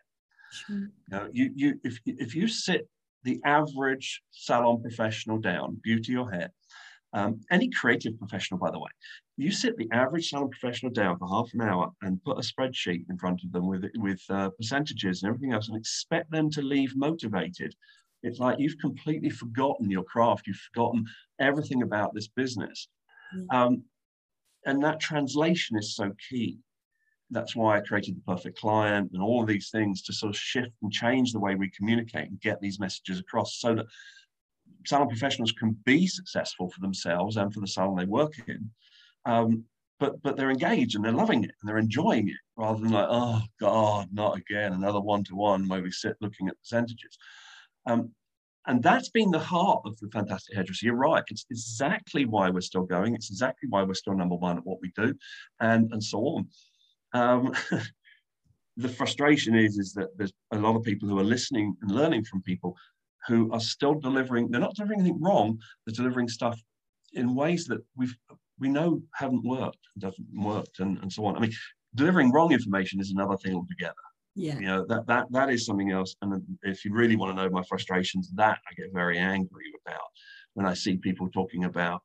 [0.52, 0.76] Sure.
[0.76, 2.88] You, know, you, you, if, if you sit
[3.22, 6.50] the average salon professional down, beauty or hair,
[7.14, 8.90] Um, any creative professional, by the way,
[9.36, 13.04] you sit the average salon professional down for half an hour and put a spreadsheet
[13.08, 16.62] in front of them with with uh, percentages and everything else, and expect them to
[16.74, 17.72] leave motivated.
[18.26, 20.46] It's like you've completely forgotten your craft.
[20.46, 21.06] You've forgotten
[21.38, 22.88] everything about this business,
[23.36, 23.46] mm.
[23.56, 23.72] um,
[24.66, 26.58] and that translation is so key.
[27.30, 30.40] That's why I created the perfect client and all of these things to sort of
[30.40, 33.86] shift and change the way we communicate and get these messages across, so that
[34.86, 38.70] salon professionals can be successful for themselves and for the salon they work in.
[39.24, 39.64] Um,
[39.98, 43.08] but but they're engaged and they're loving it and they're enjoying it rather than like,
[43.08, 47.16] oh God, not again, another one-to-one where we sit looking at percentages.
[47.86, 48.10] Um,
[48.66, 50.86] and that's been the heart of the fantastic hairdresser.
[50.86, 51.22] You're right.
[51.28, 53.14] It's exactly why we're still going.
[53.14, 55.14] It's exactly why we're still number one at what we do,
[55.60, 56.48] and and so on.
[57.14, 57.54] Um,
[58.76, 62.24] the frustration is is that there's a lot of people who are listening and learning
[62.24, 62.76] from people
[63.26, 66.60] who are still delivering, they're not delivering anything wrong, they're delivering stuff
[67.14, 68.14] in ways that we've
[68.58, 71.36] we know haven't worked, doesn't worked, and, and so on.
[71.36, 71.52] I mean,
[71.94, 73.94] delivering wrong information is another thing altogether.
[74.36, 74.58] Yeah.
[74.58, 76.14] You know, that that that is something else.
[76.22, 80.08] And if you really want to know my frustrations, that I get very angry about
[80.54, 82.02] when I see people talking about,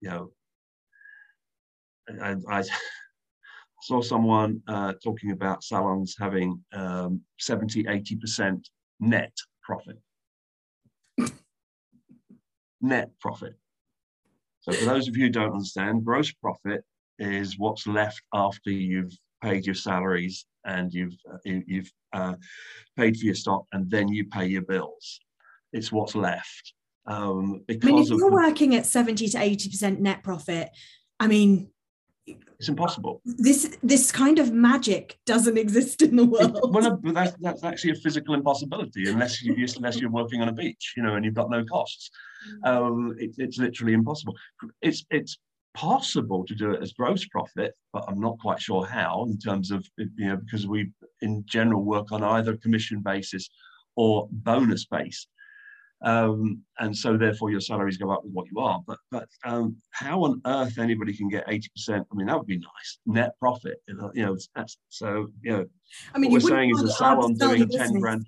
[0.00, 0.30] you know,
[2.22, 2.64] I, I
[3.86, 8.64] saw someone uh, talking about salons having um, 70, 80%
[9.00, 9.98] net profit
[12.80, 13.54] net profit.
[14.60, 16.84] So for those of you who don't understand, gross profit
[17.18, 22.34] is what's left after you've paid your salaries and you've uh, you've uh,
[22.96, 25.20] paid for your stock and then you pay your bills.
[25.72, 26.74] It's what's left.
[27.06, 30.70] Um, because I mean, if you're working at 70 to 80% net profit,
[31.20, 31.70] I mean,
[32.26, 33.20] it's impossible.
[33.24, 36.58] This this kind of magic doesn't exist in the world.
[36.72, 40.94] well, that's, that's actually a physical impossibility unless you unless you're working on a beach,
[40.96, 42.10] you know, and you've got no costs.
[42.64, 42.68] Mm.
[42.68, 44.34] Um, it, it's literally impossible.
[44.82, 45.38] It's it's
[45.74, 49.70] possible to do it as gross profit, but I'm not quite sure how in terms
[49.70, 53.48] of you know because we in general work on either commission basis
[53.94, 55.26] or bonus base.
[56.02, 58.80] Um, and so therefore your salaries go up with what you are.
[58.86, 61.60] But but um, how on earth anybody can get 80%?
[61.88, 62.98] I mean, that would be nice.
[63.06, 65.66] Net profit, you know, that's so you know.
[66.14, 68.26] I mean, what we're saying is a salon doing 10 grand,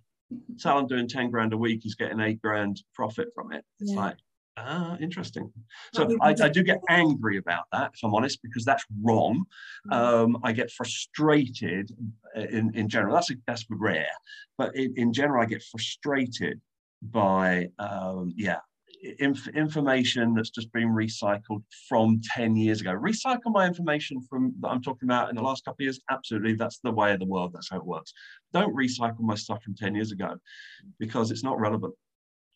[0.57, 3.65] salon doing 10 grand a week is getting eight grand profit from it.
[3.81, 4.01] It's yeah.
[4.01, 4.17] like
[4.61, 5.53] Ah, interesting.
[5.95, 9.45] So I, I, do get angry about that, if I'm honest, because that's wrong.
[9.91, 9.95] Mm.
[9.95, 11.91] Um, I get frustrated
[12.35, 13.15] in, in general.
[13.15, 14.11] That's a, that's rare,
[14.57, 16.61] but in, in general, I get frustrated
[17.03, 18.59] by um, yeah
[19.21, 24.69] inf- information that's just been recycled from 10 years ago recycle my information from that
[24.69, 27.27] i'm talking about in the last couple of years absolutely that's the way of the
[27.27, 28.13] world that's how it works
[28.53, 30.35] don't recycle my stuff from 10 years ago
[30.99, 31.95] because it's not relevant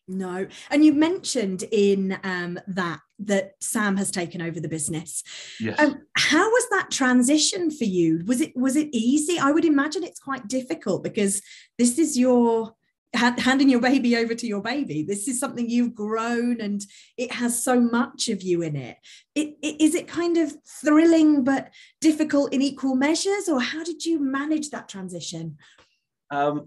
[0.07, 5.23] no, and you mentioned in um, that that Sam has taken over the business.
[5.61, 5.79] Yes.
[5.79, 8.21] Um, how was that transition for you?
[8.25, 9.39] Was it was it easy?
[9.39, 11.41] I would imagine it's quite difficult because
[11.77, 12.73] this is your
[13.15, 15.03] handing your baby over to your baby.
[15.03, 16.83] This is something you've grown and
[17.17, 18.97] it has so much of you in it.
[19.35, 21.69] it, it is it kind of thrilling but
[22.01, 25.57] difficult in equal measures, or how did you manage that transition?
[26.31, 26.65] Um,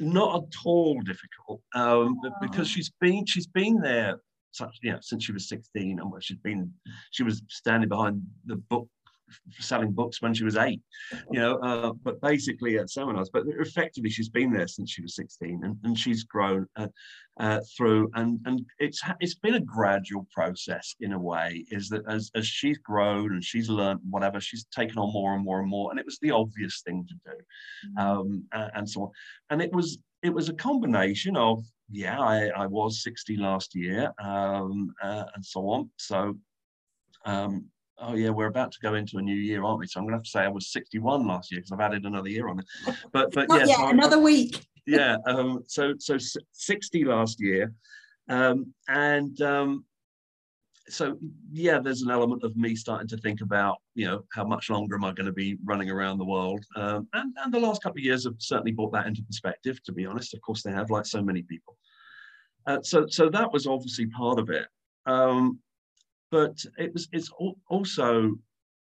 [0.00, 2.30] not at all difficult, um, oh.
[2.40, 4.20] because she's been she's been there
[4.52, 6.72] such you know since she was 16 and she's been
[7.10, 8.88] she was standing behind the book
[9.58, 10.80] selling books when she was eight,
[11.30, 13.30] you know, uh, but basically at seminars.
[13.32, 16.88] But effectively, she's been there since she was 16 and, and she's grown uh,
[17.38, 18.10] uh, through.
[18.14, 22.46] And, and it's it's been a gradual process in a way, is that as, as
[22.46, 25.90] she's grown and she's learned whatever, she's taken on more and more and more.
[25.90, 27.36] And it was the obvious thing to do
[27.98, 28.20] mm-hmm.
[28.20, 29.10] um, and so on.
[29.50, 34.12] And it was it was a combination of yeah, I, I was 60 last year
[34.22, 35.90] um, uh, and so on.
[35.96, 36.36] So
[37.24, 37.66] um,
[38.00, 39.86] oh yeah, we're about to go into a new year, aren't we?
[39.86, 42.28] So I'm gonna have to say I was 61 last year because I've added another
[42.28, 42.66] year on it.
[43.12, 44.66] But but yeah, so another week.
[44.86, 46.16] yeah, um, so so
[46.52, 47.72] 60 last year,
[48.28, 49.84] um, and um,
[50.88, 51.18] so
[51.52, 54.96] yeah, there's an element of me starting to think about you know how much longer
[54.96, 57.98] am I going to be running around the world, um, and and the last couple
[57.98, 59.82] of years have certainly brought that into perspective.
[59.84, 61.76] To be honest, of course they have, like so many people.
[62.66, 64.66] Uh, so so that was obviously part of it.
[65.06, 65.58] Um,
[66.30, 67.30] but it was it's
[67.68, 68.34] also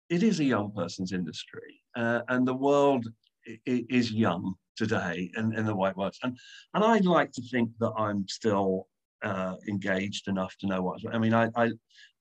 [0.09, 3.05] it is a young person's industry uh, and the world
[3.65, 6.37] is young today in, in the white words and
[6.73, 8.87] and i'd like to think that i'm still
[9.23, 11.69] uh, engaged enough to know what i mean i i,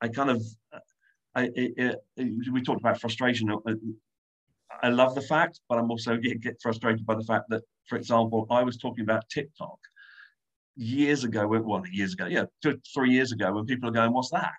[0.01, 0.43] I kind of
[1.35, 3.51] I, it, it, we talked about frustration.
[3.51, 3.75] Uh,
[4.83, 7.97] i love the fact but i'm also get, get frustrated by the fact that for
[7.97, 9.79] example i was talking about tiktok
[10.77, 14.31] years ago well years ago yeah two three years ago when people are going what's
[14.31, 14.53] that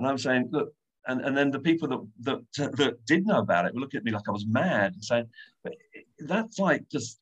[0.00, 0.72] And I'm saying, look,
[1.06, 4.04] and, and then the people that, that that did know about it were looking at
[4.04, 5.26] me like I was mad and saying,
[6.20, 7.20] that's like just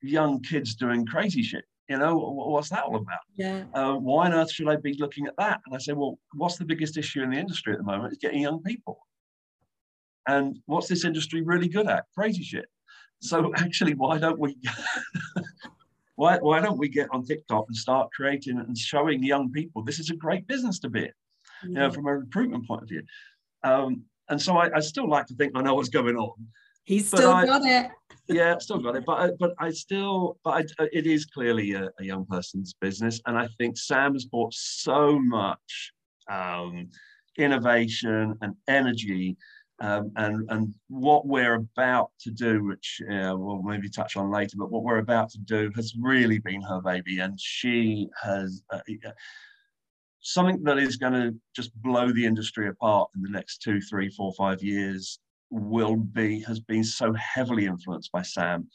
[0.00, 1.64] young kids doing crazy shit.
[1.88, 3.18] You know, what's that all about?
[3.34, 3.64] Yeah.
[3.74, 5.60] Uh, why on earth should I be looking at that?
[5.66, 8.14] And I say, well, what's the biggest issue in the industry at the moment?
[8.14, 9.00] It's getting young people.
[10.26, 12.04] And what's this industry really good at?
[12.16, 12.66] Crazy shit.
[13.20, 14.56] So actually, why don't we
[16.16, 19.98] why, why don't we get on TikTok and start creating and showing young people this
[19.98, 21.12] is a great business to be in,
[21.62, 21.68] yeah.
[21.68, 23.02] you know, from a recruitment point of view.
[23.62, 26.32] Um, and so I, I, still like to think I know what's going on.
[26.84, 27.90] He's still I, got it.
[28.28, 29.04] yeah, still got it.
[29.06, 33.20] But I, but I still, but I, it is clearly a, a, young person's business,
[33.26, 35.92] and I think Sam has brought so much
[36.30, 36.88] um,
[37.38, 39.36] innovation and energy
[39.80, 44.56] um, and and what we're about to do, which uh, we'll maybe touch on later,
[44.56, 48.80] but what we're about to do has really been her baby, and she has uh,
[49.06, 49.10] uh
[50.24, 54.10] something that is going to just blow the industry apart in the next two, three,
[54.10, 55.20] four, five years.
[55.50, 58.66] Will be has been so heavily influenced by Sam,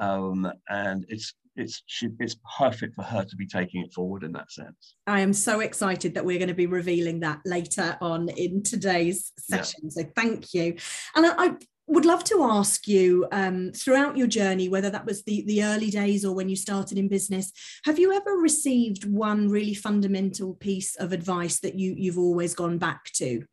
[0.00, 4.32] um, and it's it's she, it's perfect for her to be taking it forward in
[4.32, 4.96] that sense.
[5.06, 9.32] I am so excited that we're going to be revealing that later on in today's
[9.38, 9.84] session.
[9.84, 10.02] Yeah.
[10.02, 10.76] So thank you,
[11.14, 11.56] and I, I
[11.88, 15.90] would love to ask you um, throughout your journey, whether that was the, the early
[15.90, 17.52] days or when you started in business,
[17.84, 22.78] have you ever received one really fundamental piece of advice that you, you've always gone
[22.78, 23.44] back to?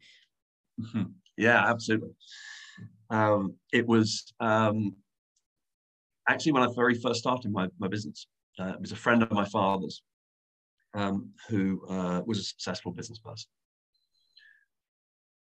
[0.82, 1.04] Mm-hmm.
[1.38, 2.16] Yeah, absolutely.
[3.12, 4.96] Um, it was um,
[6.28, 8.28] actually when I very first started my, my business.
[8.60, 10.02] Uh, it was a friend of my father's
[10.96, 13.50] um, who uh, was a successful business person.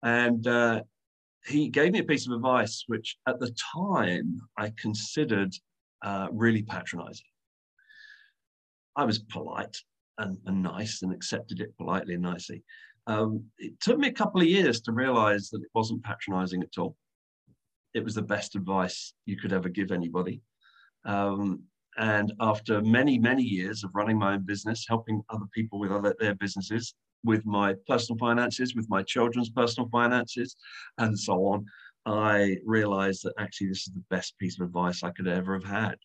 [0.04, 0.82] And uh,
[1.48, 5.54] he gave me a piece of advice, which at the time I considered
[6.04, 7.26] uh, really patronizing.
[8.96, 9.76] I was polite
[10.18, 12.64] and, and, nice and accepted it politely and nicely.
[13.08, 16.78] Um, it took me a couple of years to realize that it wasn't patronizing at
[16.80, 16.96] all.
[17.94, 20.42] It was the best advice you could ever give anybody.
[21.06, 21.64] Um,
[21.98, 26.16] and after many, many years of running my own business, helping other people with other,
[26.20, 26.94] their businesses,
[27.26, 30.56] with my personal finances, with my children's personal finances,
[30.98, 31.66] and so on,
[32.06, 35.64] I realized that actually this is the best piece of advice I could ever have
[35.64, 35.96] had.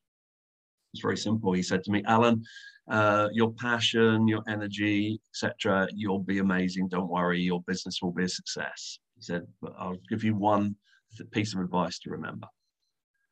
[0.93, 1.53] It's very simple.
[1.53, 2.43] He said to me, Alan,
[2.91, 6.89] uh, your passion, your energy, etc., you'll be amazing.
[6.89, 8.99] Don't worry, your business will be a success.
[9.17, 10.75] He said, but I'll give you one
[11.33, 12.49] piece of advice to remember.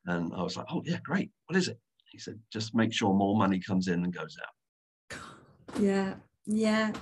[0.05, 1.31] And I was like, oh, yeah, great.
[1.47, 1.79] What is it?
[2.11, 5.19] He said, just make sure more money comes in than goes out.
[5.79, 6.13] Yeah,
[6.45, 6.93] yeah.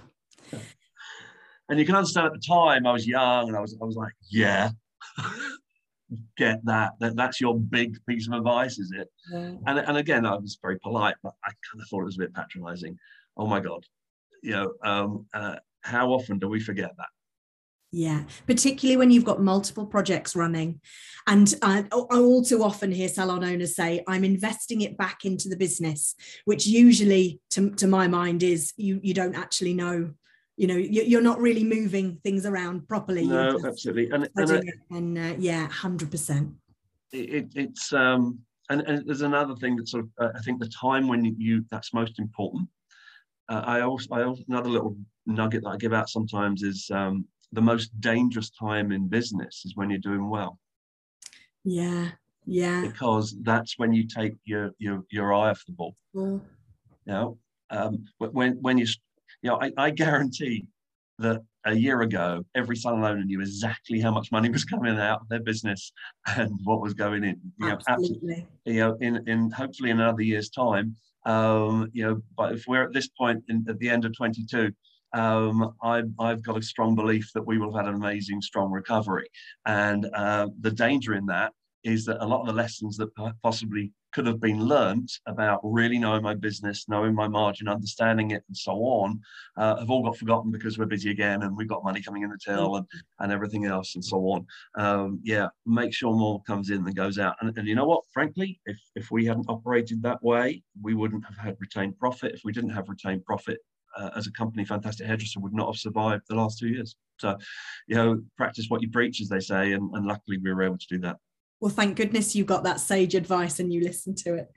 [1.69, 3.95] And you can understand at the time I was young and I was, I was
[3.95, 4.69] like, yeah,
[6.37, 6.93] get that.
[6.99, 7.15] that.
[7.15, 9.09] That's your big piece of advice, is it?
[9.31, 9.53] Yeah.
[9.65, 12.21] And, and again, I was very polite, but I kind of thought it was a
[12.21, 12.97] bit patronizing.
[13.35, 13.83] Oh my God.
[14.41, 17.07] You know, um, uh, how often do we forget that?
[17.91, 20.81] Yeah, particularly when you've got multiple projects running.
[21.25, 25.47] And uh, I all too often hear salon owners say, I'm investing it back into
[25.47, 26.13] the business,
[26.43, 30.11] which usually, to, to my mind, is you, you don't actually know.
[30.57, 33.27] You know, you're not really moving things around properly.
[33.27, 34.09] No, absolutely.
[34.09, 36.53] And, and, and uh, yeah, 100%.
[37.11, 38.39] It, it's, um,
[38.69, 41.63] and, and there's another thing that sort of, uh, I think the time when you,
[41.69, 42.67] that's most important.
[43.49, 44.97] Uh, I also, I also, another little
[45.27, 49.75] nugget that I give out sometimes is um, the most dangerous time in business is
[49.75, 50.59] when you're doing well.
[51.63, 52.09] Yeah,
[52.45, 52.81] yeah.
[52.81, 55.95] Because that's when you take your your your eye off the ball.
[56.13, 56.41] You
[57.05, 57.37] know,
[57.69, 58.87] um, when when you
[59.47, 60.67] you know, I, I guarantee
[61.19, 65.21] that a year ago, every salon owner knew exactly how much money was coming out
[65.21, 65.93] of their business
[66.35, 67.39] and what was going in.
[67.57, 68.45] You know, absolutely.
[68.65, 72.83] You know, in, in hopefully in another year's time, um, you know, but if we're
[72.83, 74.69] at this point in, at the end of 22,
[75.13, 78.69] um, I, have got a strong belief that we will have had an amazing, strong
[78.69, 79.29] recovery.
[79.65, 81.53] And uh, the danger in that
[81.85, 83.09] is that a lot of the lessons that
[83.41, 88.43] possibly could have been learnt about really knowing my business, knowing my margin, understanding it,
[88.47, 89.21] and so on,
[89.57, 92.31] uh, have all got forgotten because we're busy again and we've got money coming in
[92.31, 92.87] the till and,
[93.19, 94.43] and everything else and so on.
[94.75, 97.35] Um, yeah, make sure more comes in than goes out.
[97.41, 98.05] And, and you know what?
[98.11, 102.33] Frankly, if, if we hadn't operated that way, we wouldn't have had retained profit.
[102.33, 103.59] If we didn't have retained profit,
[103.95, 106.95] uh, as a company, Fantastic Hairdresser would not have survived the last two years.
[107.19, 107.37] So,
[107.87, 110.77] you know, practice what you preach, as they say, and, and luckily we were able
[110.79, 111.17] to do that.
[111.59, 114.51] Well, thank goodness you got that sage advice and you listened to it.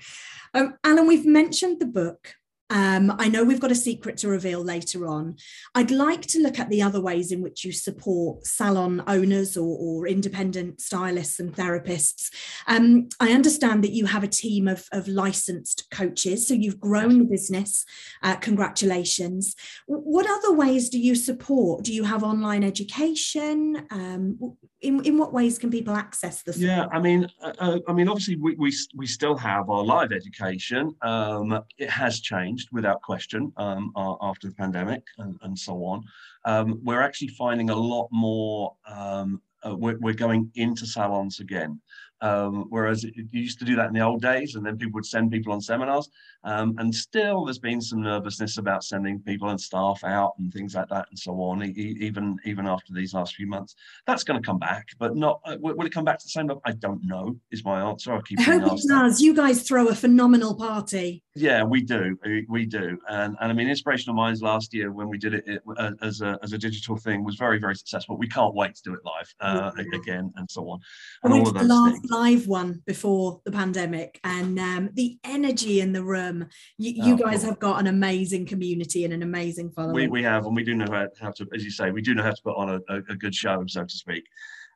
[0.52, 2.34] Um, Alan, we've mentioned the book.
[2.70, 5.36] Um, I know we've got a secret to reveal later on.
[5.74, 9.76] I'd like to look at the other ways in which you support salon owners or,
[9.78, 12.30] or independent stylists and therapists.
[12.68, 17.18] Um, I understand that you have a team of, of licensed coaches, so you've grown
[17.18, 17.84] the business.
[18.22, 19.56] Uh, congratulations.
[19.86, 21.84] What other ways do you support?
[21.84, 23.86] Do you have online education?
[23.90, 26.58] Um, in, in what ways can people access this?
[26.58, 30.12] Yeah, I mean, uh, uh, I mean, obviously we, we, we still have our live
[30.12, 30.94] education.
[31.02, 33.92] Um, it has changed without question um,
[34.22, 36.02] after the pandemic and, and so on.
[36.44, 38.74] Um, we're actually finding a lot more.
[38.86, 41.78] Um, uh, we're, we're, going into salons again.
[42.22, 45.04] Um, whereas you used to do that in the old days, and then people would
[45.04, 46.08] send people on seminars.
[46.44, 50.74] Um, and still, there's been some nervousness about sending people and staff out and things
[50.74, 51.62] like that, and so on.
[51.62, 53.74] E- even even after these last few months,
[54.06, 55.40] that's going to come back, but not.
[55.44, 56.62] Uh, will it come back to the same level?
[56.64, 57.36] I don't know.
[57.50, 58.14] Is my answer.
[58.14, 58.40] I keep.
[58.40, 58.82] I hope it does.
[58.84, 59.20] That.
[59.20, 61.22] You guys throw a phenomenal party.
[61.34, 62.18] Yeah, we do.
[62.48, 62.98] We do.
[63.08, 66.22] And, and I mean, Inspirational Minds last year when we did it, it uh, as,
[66.22, 68.16] a, as a digital thing was very, very successful.
[68.16, 69.98] We can't wait to do it live uh, yeah.
[69.98, 70.80] again and so on.
[71.22, 72.10] And those last things.
[72.10, 76.29] live one before the pandemic and um, the energy in the room.
[76.30, 76.46] Um,
[76.78, 77.50] you, ah, you oh, guys cool.
[77.50, 79.94] have got an amazing community and an amazing following.
[79.94, 82.14] We, we have, and we do know how, how to, as you say, we do
[82.14, 84.24] know how to put on a, a, a good show, so to speak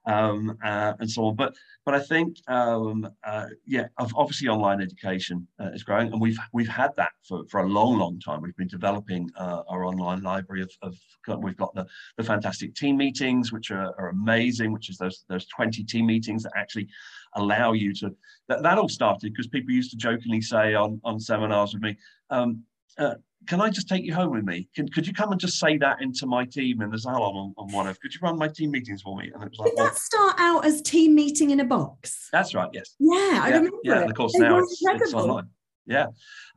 [0.06, 1.36] um, uh, and so on.
[1.36, 6.38] But but I think um, uh, yeah, obviously online education uh, is growing, and we've
[6.52, 8.40] we've had that for, for a long long time.
[8.42, 10.96] We've been developing uh, our online library of, of
[11.42, 11.86] we've got the
[12.16, 16.42] the fantastic team meetings, which are, are amazing, which is those those twenty team meetings
[16.42, 16.88] that actually
[17.36, 18.14] allow you to
[18.48, 21.96] that, that all started because people used to jokingly say on on seminars with me
[22.30, 22.62] um,
[22.98, 23.14] uh,
[23.46, 24.68] can I just take you home with me?
[24.74, 27.54] Can, could you come and just say that into my team in the salon on,
[27.56, 27.96] on whatever?
[28.00, 29.30] Could you run my team meetings for me?
[29.32, 32.28] And it was like, Did well, that start out as team meeting in a box?
[32.32, 32.68] That's right.
[32.72, 32.94] Yes.
[32.98, 33.76] Yeah, I yeah, remember.
[33.82, 34.10] Yeah, it.
[34.10, 34.34] of course.
[34.34, 35.48] It now it's, it's, online
[35.86, 36.06] yeah.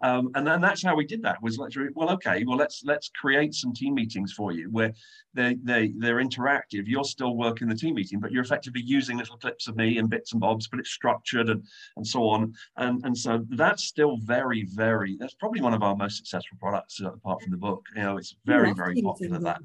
[0.01, 3.09] Um, and then that's how we did that was literally well okay well let's let's
[3.09, 4.93] create some team meetings for you where
[5.33, 6.83] they they they're interactive.
[6.85, 10.09] You're still working the team meeting but you're effectively using little clips of me and
[10.09, 11.63] bits and bobs but it's structured and
[11.97, 12.53] and so on.
[12.77, 17.01] And and so that's still very very that's probably one of our most successful products
[17.03, 17.85] uh, apart from the book.
[17.95, 19.59] You know it's very very popular that.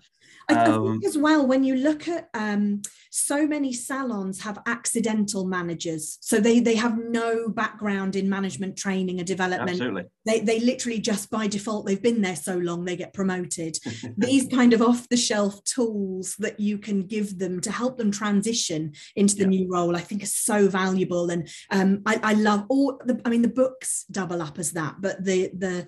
[0.49, 4.59] I, I think um, as well when you look at um, so many salons have
[4.67, 6.19] accidental managers.
[6.21, 9.81] So they they have no background in management training or development development.
[9.81, 10.05] Absolutely.
[10.27, 13.77] They, they literally just by default, they've been there so long, they get promoted.
[14.17, 18.11] These kind of off the shelf tools that you can give them to help them
[18.11, 19.49] transition into the yeah.
[19.49, 21.31] new role, I think are so valuable.
[21.31, 24.97] And um, I, I love all the, I mean, the books double up as that,
[25.01, 25.87] but the, the,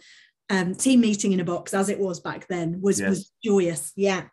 [0.50, 3.08] um, team meeting in a box as it was back then was yes.
[3.08, 4.24] was joyous yeah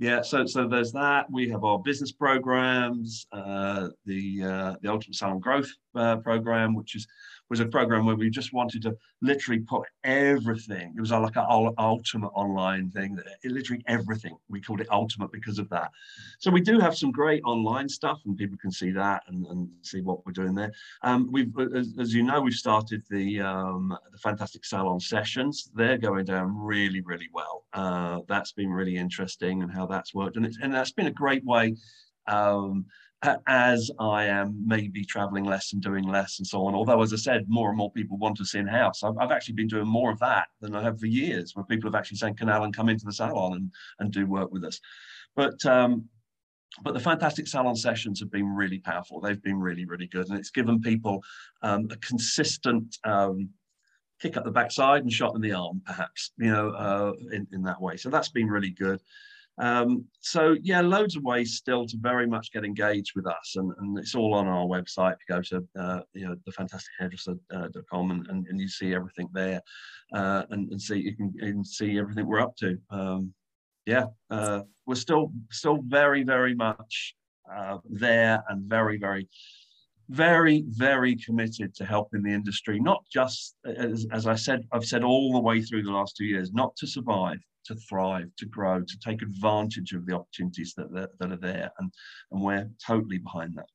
[0.00, 1.30] yeah, so so there's that.
[1.30, 6.96] We have our business programs, uh, the uh, the Ultimate Salon Growth uh, program, which
[6.96, 7.06] is
[7.50, 10.94] was a program where we just wanted to literally put everything.
[10.96, 13.18] It was like an ultimate online thing.
[13.42, 14.36] It, literally everything.
[14.48, 15.90] We called it ultimate because of that.
[16.38, 19.68] So we do have some great online stuff, and people can see that and, and
[19.82, 20.72] see what we're doing there.
[21.02, 25.70] Um, we've, as, as, you know, we've started the um, the fantastic salon sessions.
[25.74, 27.64] They're going down really, really well.
[27.72, 31.12] Uh, that's been really interesting and how that's worked, and it's and that's been a
[31.12, 31.74] great way.
[32.28, 32.86] Um,
[33.46, 36.74] as I am maybe traveling less and doing less and so on.
[36.74, 39.02] Although, as I said, more and more people want us in house.
[39.02, 41.90] I've, I've, actually been doing more of that than I have for years, where people
[41.90, 44.80] have actually saying, "Can Alan come into the salon and, and do work with us?"
[45.36, 46.08] But um,
[46.82, 49.20] but the fantastic salon sessions have been really powerful.
[49.20, 51.22] They've been really really good, and it's given people
[51.62, 52.96] um, a consistent.
[53.04, 53.50] Um,
[54.20, 57.62] kick up the backside and shot in the arm perhaps you know uh, in, in
[57.62, 59.00] that way so that's been really good
[59.60, 63.70] um, so yeah, loads of ways still to very much get engaged with us, and,
[63.78, 65.12] and it's all on our website.
[65.12, 69.28] If you go to uh, you know thefantastichairdresser.com uh, and, and, and you see everything
[69.32, 69.60] there,
[70.14, 72.78] uh, and, and see you can, see everything we're up to.
[72.88, 73.34] Um,
[73.84, 77.14] yeah, uh, we're still still very very much
[77.54, 79.28] uh, there and very very
[80.08, 85.04] very very committed to helping the industry not just as, as i said i've said
[85.04, 87.38] all the way through the last two years not to survive
[87.70, 91.70] to thrive, to grow, to take advantage of the opportunities that, that, that are there.
[91.78, 91.92] And,
[92.32, 93.66] and we're totally behind that.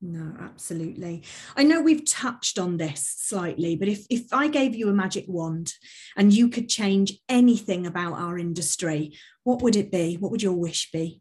[0.00, 1.24] No, absolutely.
[1.56, 5.26] I know we've touched on this slightly, but if, if I gave you a magic
[5.28, 5.74] wand
[6.16, 10.14] and you could change anything about our industry, what would it be?
[10.14, 11.20] What would your wish be?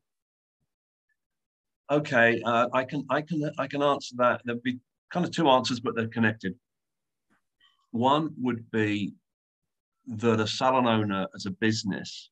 [1.91, 4.41] Okay, uh, I can I can I can answer that.
[4.45, 4.79] There'd be
[5.11, 6.53] kind of two answers, but they're connected.
[7.91, 9.13] One would be
[10.17, 12.31] that a salon owner as a business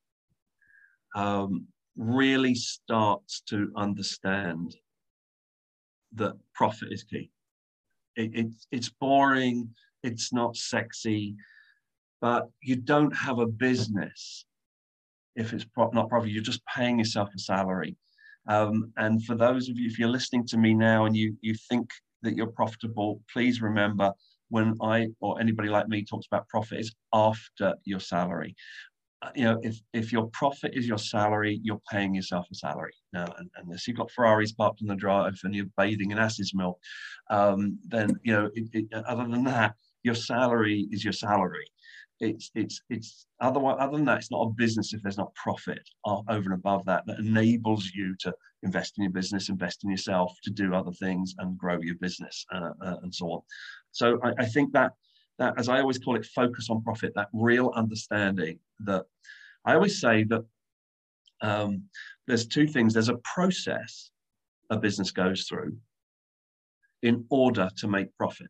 [1.15, 4.75] um, really starts to understand
[6.13, 7.29] that profit is key.
[8.15, 9.69] It, it, it's boring,
[10.03, 11.35] it's not sexy,
[12.19, 14.45] but you don't have a business
[15.35, 16.33] if it's pro- not profitable.
[16.33, 17.95] You're just paying yourself a salary.
[18.47, 21.53] Um, and for those of you, if you're listening to me now and you you
[21.69, 21.89] think
[22.23, 24.13] that you're profitable, please remember
[24.49, 28.55] when I or anybody like me talks about profit is after your salary.
[29.23, 32.93] Uh, you know, if if your profit is your salary, you're paying yourself a salary.
[33.13, 36.79] Now, unless you've got Ferraris parked on the drive and you're bathing in asses milk,
[37.29, 38.49] um, then you know.
[38.53, 39.73] It, it, other than that,
[40.03, 41.65] your salary is your salary
[42.19, 45.81] it's it's it's otherwise other than that it's not a business if there's not profit
[46.05, 48.33] over and above that that enables you to
[48.63, 52.45] invest in your business invest in yourself to do other things and grow your business
[52.53, 53.41] uh, uh, and so on
[53.97, 54.91] so I, I, think that
[55.39, 59.05] that as i always call it focus on profit that real understanding that
[59.65, 60.43] i always say that
[61.41, 61.83] um,
[62.27, 62.93] there's two things.
[62.93, 64.11] There's a process
[64.69, 65.77] a business goes through
[67.03, 68.49] in order to make profit.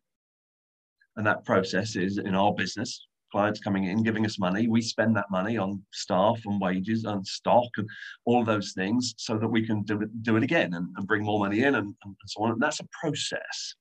[1.16, 4.68] And that process is in our business clients coming in giving us money.
[4.68, 7.88] We spend that money on staff and wages and stock and
[8.24, 11.24] all those things so that we can do it, do it again and, and bring
[11.24, 12.52] more money in and, and so on.
[12.52, 13.74] And that's a process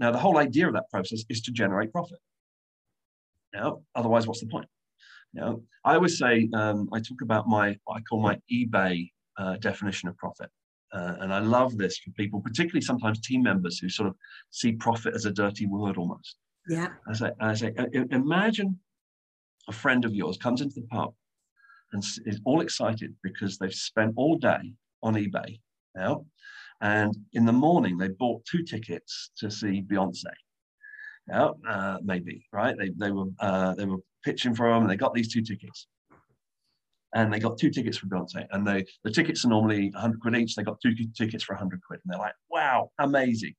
[0.00, 2.18] now the whole idea of that process is to generate profit
[3.54, 4.66] now otherwise what's the point
[5.32, 9.56] now i always say um, i talk about my what i call my ebay uh,
[9.56, 10.50] definition of profit
[10.92, 14.16] uh, and I love this for people, particularly sometimes team members who sort of
[14.50, 16.36] see profit as a dirty word almost.
[16.68, 16.88] Yeah.
[17.08, 17.74] I say, I say,
[18.10, 18.78] imagine
[19.68, 21.14] a friend of yours comes into the pub
[21.92, 25.60] and is all excited because they've spent all day on eBay
[25.94, 26.24] now,
[26.80, 30.24] and in the morning they bought two tickets to see Beyonce.
[31.28, 32.76] Yeah, uh, maybe right.
[32.78, 35.86] They they were uh, they were pitching for them, and they got these two tickets.
[37.12, 40.36] And they got two tickets for Beyonce, and they the tickets are normally 100 quid
[40.36, 40.54] each.
[40.54, 43.54] They got two tickets for 100 quid, and they're like, "Wow, amazing!"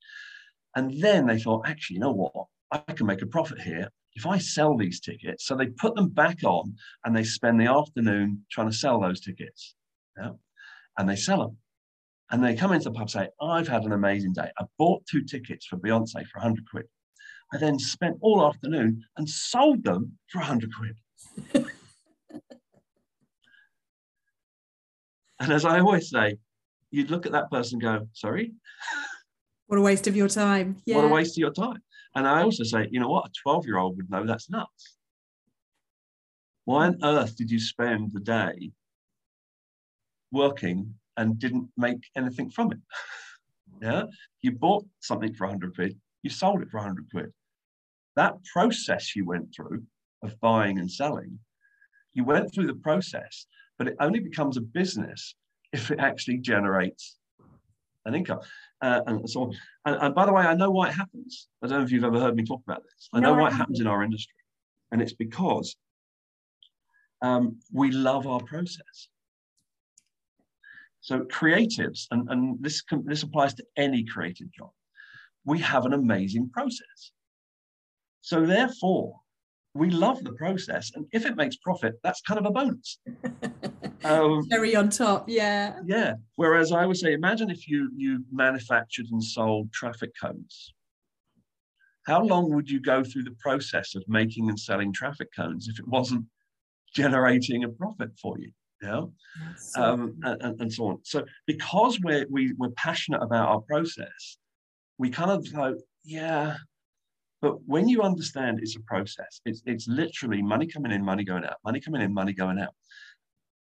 [0.75, 2.47] And then they thought, actually, you know what?
[2.71, 5.45] I can make a profit here if I sell these tickets.
[5.45, 9.21] So they put them back on and they spend the afternoon trying to sell those
[9.21, 9.75] tickets.
[10.17, 10.31] Yeah?
[10.97, 11.57] And they sell them.
[12.31, 14.49] And they come into the pub and say, I've had an amazing day.
[14.57, 16.85] I bought two tickets for Beyonce for 100 quid.
[17.53, 20.97] I then spent all afternoon and sold them for 100 quid.
[25.41, 26.37] and as I always say,
[26.89, 28.53] you'd look at that person go, sorry?
[29.67, 30.77] What a waste of your time.
[30.85, 30.95] Yeah.
[30.95, 31.81] What a waste of your time.
[32.15, 33.25] And I also say, you know what?
[33.25, 34.97] A 12 year old would know that's nuts.
[36.63, 38.71] Why on earth did you spend the day
[40.31, 42.79] working and didn't make anything from it?
[43.81, 44.03] yeah.
[44.41, 47.31] You bought something for 100 quid, you sold it for 100 quid.
[48.15, 49.83] That process you went through
[50.23, 51.39] of buying and selling,
[52.13, 53.45] you went through the process,
[53.77, 55.35] but it only becomes a business
[55.71, 57.17] if it actually generates
[58.05, 58.39] an income
[58.81, 59.57] uh, and so on.
[59.85, 61.47] And, and, by the way, I know why it happens.
[61.63, 63.09] I don't know if you've ever heard me talk about this.
[63.13, 64.35] I know no, why it happens in our industry.
[64.91, 65.75] And it's because
[67.21, 69.07] um, we love our process.
[71.01, 74.69] So creatives, and, and this, this applies to any creative job,
[75.45, 77.11] we have an amazing process.
[78.21, 79.15] So therefore,
[79.73, 80.91] we love the process.
[80.95, 82.99] And if it makes profit, that's kind of a bonus.
[84.03, 85.79] Um, Cherry on top, yeah.
[85.85, 86.13] Yeah.
[86.35, 90.73] Whereas I would say, imagine if you you manufactured and sold traffic cones.
[92.07, 95.77] How long would you go through the process of making and selling traffic cones if
[95.77, 96.25] it wasn't
[96.95, 98.51] generating a profit for you?
[98.81, 99.01] Yeah,
[99.57, 100.99] so um, and, and, so on.
[101.03, 104.37] So because we're we, we're passionate about our process,
[104.97, 106.57] we kind of go, yeah.
[107.41, 111.43] But when you understand it's a process, it's it's literally money coming in, money going
[111.45, 112.73] out, money coming in, money going out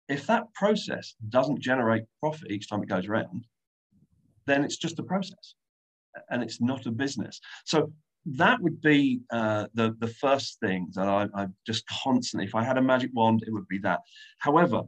[0.09, 3.45] if that process doesn't generate profit each time it goes around,
[4.47, 5.53] then it's just a process
[6.31, 7.39] and it's not a business.
[7.65, 7.93] So
[8.25, 12.63] that would be uh, the, the first thing that I, I just constantly, if I
[12.63, 13.99] had a magic wand, it would be that.
[14.39, 14.81] However,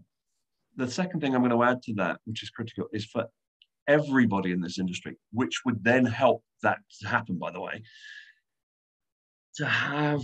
[0.75, 3.25] the second thing I'm going to add to that, which is critical, is for
[3.87, 7.83] everybody in this industry, which would then help that to happen, by the way,
[9.55, 10.21] to have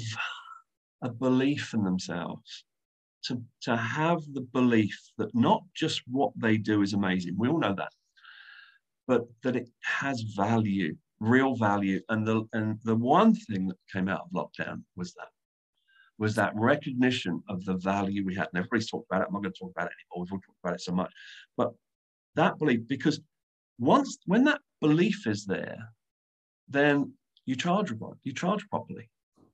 [1.02, 2.64] a belief in themselves
[3.28, 7.60] to, to have the belief that not just what they do is amazing, we all
[7.60, 7.92] know that,
[9.08, 12.02] but that it has value, real value.
[12.10, 15.28] And the, and the one thing that came out of lockdown was that,
[16.20, 18.48] was that recognition of the value we had.
[18.54, 19.28] And everybody's talked about it.
[19.28, 20.26] I'm not going to talk about it anymore.
[20.26, 21.14] We've all talked about it so much.
[21.56, 21.74] But
[22.36, 23.20] that belief, because
[23.80, 25.78] once, when that belief is there,
[26.68, 27.14] then
[27.46, 27.92] you charge,
[28.24, 29.10] you charge properly.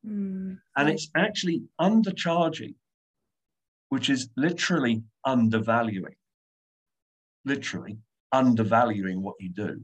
[0.08, 0.58] Mm.
[0.78, 2.76] And it's actually undercharging
[3.94, 6.16] which is literally undervaluing,
[7.46, 8.00] literally
[8.32, 9.80] undervaluing what you do,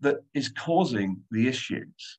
[0.00, 2.18] that is causing the issues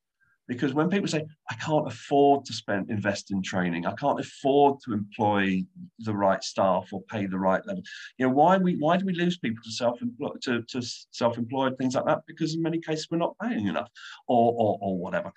[0.49, 4.77] because when people say i can't afford to spend invest in training i can't afford
[4.83, 5.63] to employ
[5.99, 7.81] the right staff or pay the right level
[8.17, 9.97] you know why we why do we lose people to self
[10.41, 10.81] to, to
[11.11, 13.89] self-employed things like that because in many cases we're not paying enough
[14.27, 15.31] or or, or whatever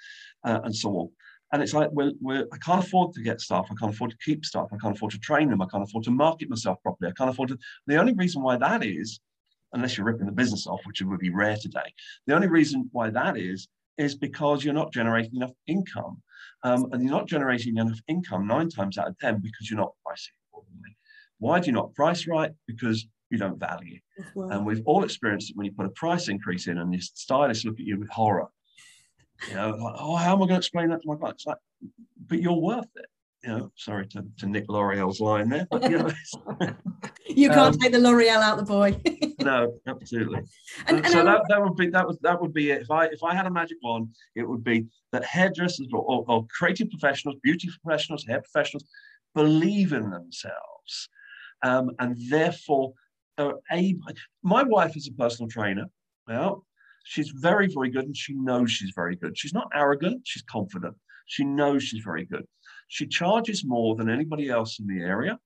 [0.45, 1.09] uh, and so on
[1.53, 3.69] and it's like we're, we're, I can't afford to get staff.
[3.71, 4.69] I can't afford to keep staff.
[4.73, 5.61] I can't afford to train them.
[5.61, 7.11] I can't afford to market myself properly.
[7.11, 7.59] I can't afford to.
[7.87, 9.21] The only reason why that is,
[9.75, 11.93] unless you're ripping the business off, which would be rare today,
[12.27, 13.69] the only reason why that is
[13.99, 16.23] is because you're not generating enough income.
[16.65, 19.93] Um, and you're not generating enough income nine times out of 10 because you're not
[20.05, 20.97] pricing accordingly.
[21.39, 22.53] Why do you not price right?
[22.67, 23.99] Because you don't value.
[24.37, 27.65] And we've all experienced it when you put a price increase in and your stylists
[27.65, 28.49] look at you with horror.
[29.49, 31.47] You know, like, oh, how am I going to explain that to my clients?
[31.47, 31.57] Like,
[32.29, 33.07] but you're worth it
[33.45, 36.11] you know, sorry to, to Nick L'Oreal's line there, but you know,
[37.27, 39.01] you can't um, take the L'Oreal out the boy.
[39.41, 40.43] no, absolutely.
[40.87, 42.83] And, and so that, that would be that was that would be it.
[42.83, 46.25] If I if I had a magic wand, it would be that hairdressers or, or,
[46.29, 48.85] or creative professionals, beauty professionals, hair professionals
[49.35, 51.09] believe in themselves,
[51.65, 52.93] um, and therefore
[53.39, 54.03] are able.
[54.45, 55.87] My wife is a personal trainer.
[56.29, 56.65] Well,
[57.05, 59.37] she's very very good, and she knows she's very good.
[59.37, 60.23] She's not arrogant.
[60.25, 60.95] She's confident.
[61.27, 62.47] She knows she's very good.
[62.93, 65.39] She charges more than anybody else in the area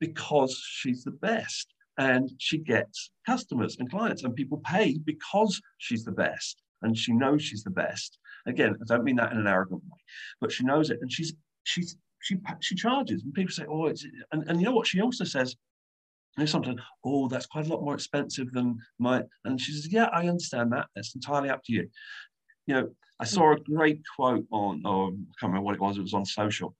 [0.00, 6.02] because she's the best and she gets customers and clients and people pay because she's
[6.02, 8.18] the best and she knows she's the best.
[8.46, 10.00] Again, I don't mean that in an arrogant way,
[10.40, 14.04] but she knows it and she's she's she she charges and people say, oh, it's
[14.32, 15.54] and, and you know what she also says.
[16.46, 19.22] Sometimes, oh, that's quite a lot more expensive than my.
[19.44, 20.86] And she says, yeah, I understand that.
[20.96, 21.88] It's entirely up to you.
[22.66, 22.88] You know,
[23.20, 25.98] I saw a great quote on, or I can't remember what it was.
[25.98, 26.76] It was on social,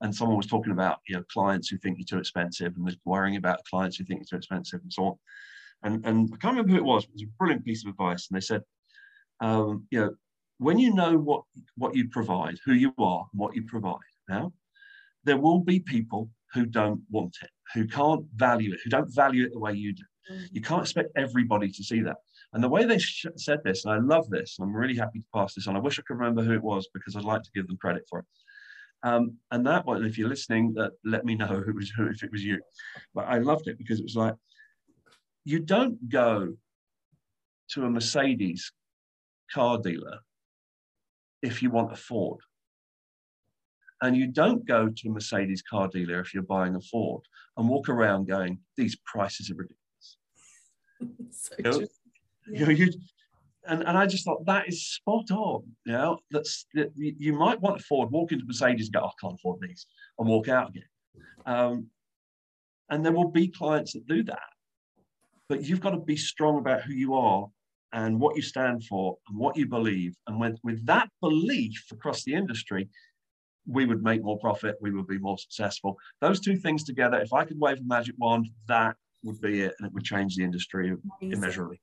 [0.00, 2.96] and someone was talking about you know clients who think you're too expensive and was
[3.04, 5.14] worrying about clients who think you're too expensive and so on.
[5.82, 8.28] And, and I can't remember who it was, it was a brilliant piece of advice.
[8.28, 8.62] And they said,
[9.40, 10.14] um, you know,
[10.58, 11.42] when you know what
[11.76, 14.52] what you provide, who you are, what you provide, now
[15.24, 19.44] there will be people who don't want it, who can't value it, who don't value
[19.44, 20.04] it the way you do.
[20.30, 20.44] Mm-hmm.
[20.52, 22.16] You can't expect everybody to see that.
[22.52, 25.18] And the way they sh- said this, and I love this, and I'm really happy
[25.18, 25.76] to pass this on.
[25.76, 28.04] I wish I could remember who it was because I'd like to give them credit
[28.08, 28.24] for it.
[29.02, 32.22] Um, and that one, if you're listening, that let me know who was who if
[32.22, 32.60] it was you.
[33.14, 34.34] But I loved it because it was like
[35.44, 36.56] you don't go
[37.70, 38.72] to a Mercedes
[39.52, 40.18] car dealer
[41.42, 42.40] if you want a Ford.
[44.02, 47.22] And you don't go to a Mercedes car dealer if you're buying a Ford
[47.56, 50.18] and walk around going, these prices are ridiculous.
[51.30, 51.86] so you, know,
[52.50, 52.68] yeah.
[52.68, 52.92] you, you,
[53.68, 55.62] and, and I just thought that is spot on.
[55.84, 59.34] You know, that's that you might want to Ford, walk into Mercedes, go, I can't
[59.34, 59.86] afford these,
[60.18, 60.84] and walk out again.
[61.44, 61.86] Um,
[62.90, 64.38] and there will be clients that do that,
[65.48, 67.46] but you've got to be strong about who you are
[67.92, 70.14] and what you stand for and what you believe.
[70.26, 72.88] And with, with that belief across the industry,
[73.66, 75.96] we would make more profit, we would be more successful.
[76.20, 78.96] Those two things together, if I could wave a magic wand, that
[79.26, 80.88] would be it, and it would change the industry
[81.20, 81.38] Amazing.
[81.38, 81.80] immeasurably.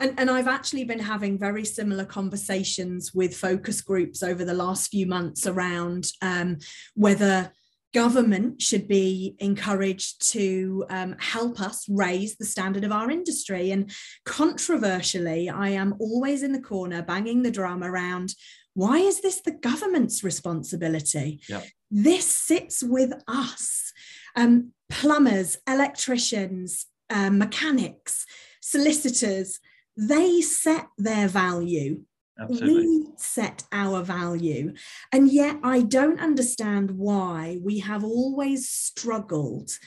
[0.00, 4.90] And, and I've actually been having very similar conversations with focus groups over the last
[4.90, 6.58] few months around um,
[6.94, 7.52] whether
[7.94, 13.70] government should be encouraged to um, help us raise the standard of our industry.
[13.70, 13.90] And
[14.24, 18.34] controversially, I am always in the corner banging the drum around
[18.74, 21.40] why is this the government's responsibility?
[21.48, 21.62] Yeah.
[21.90, 23.94] This sits with us.
[24.36, 28.26] Um, plumbers, electricians, um, mechanics,
[28.60, 29.60] solicitors,
[29.96, 32.02] they set their value.
[32.38, 32.86] Absolutely.
[32.86, 34.74] We set our value.
[35.12, 39.78] And yet, I don't understand why we have always struggled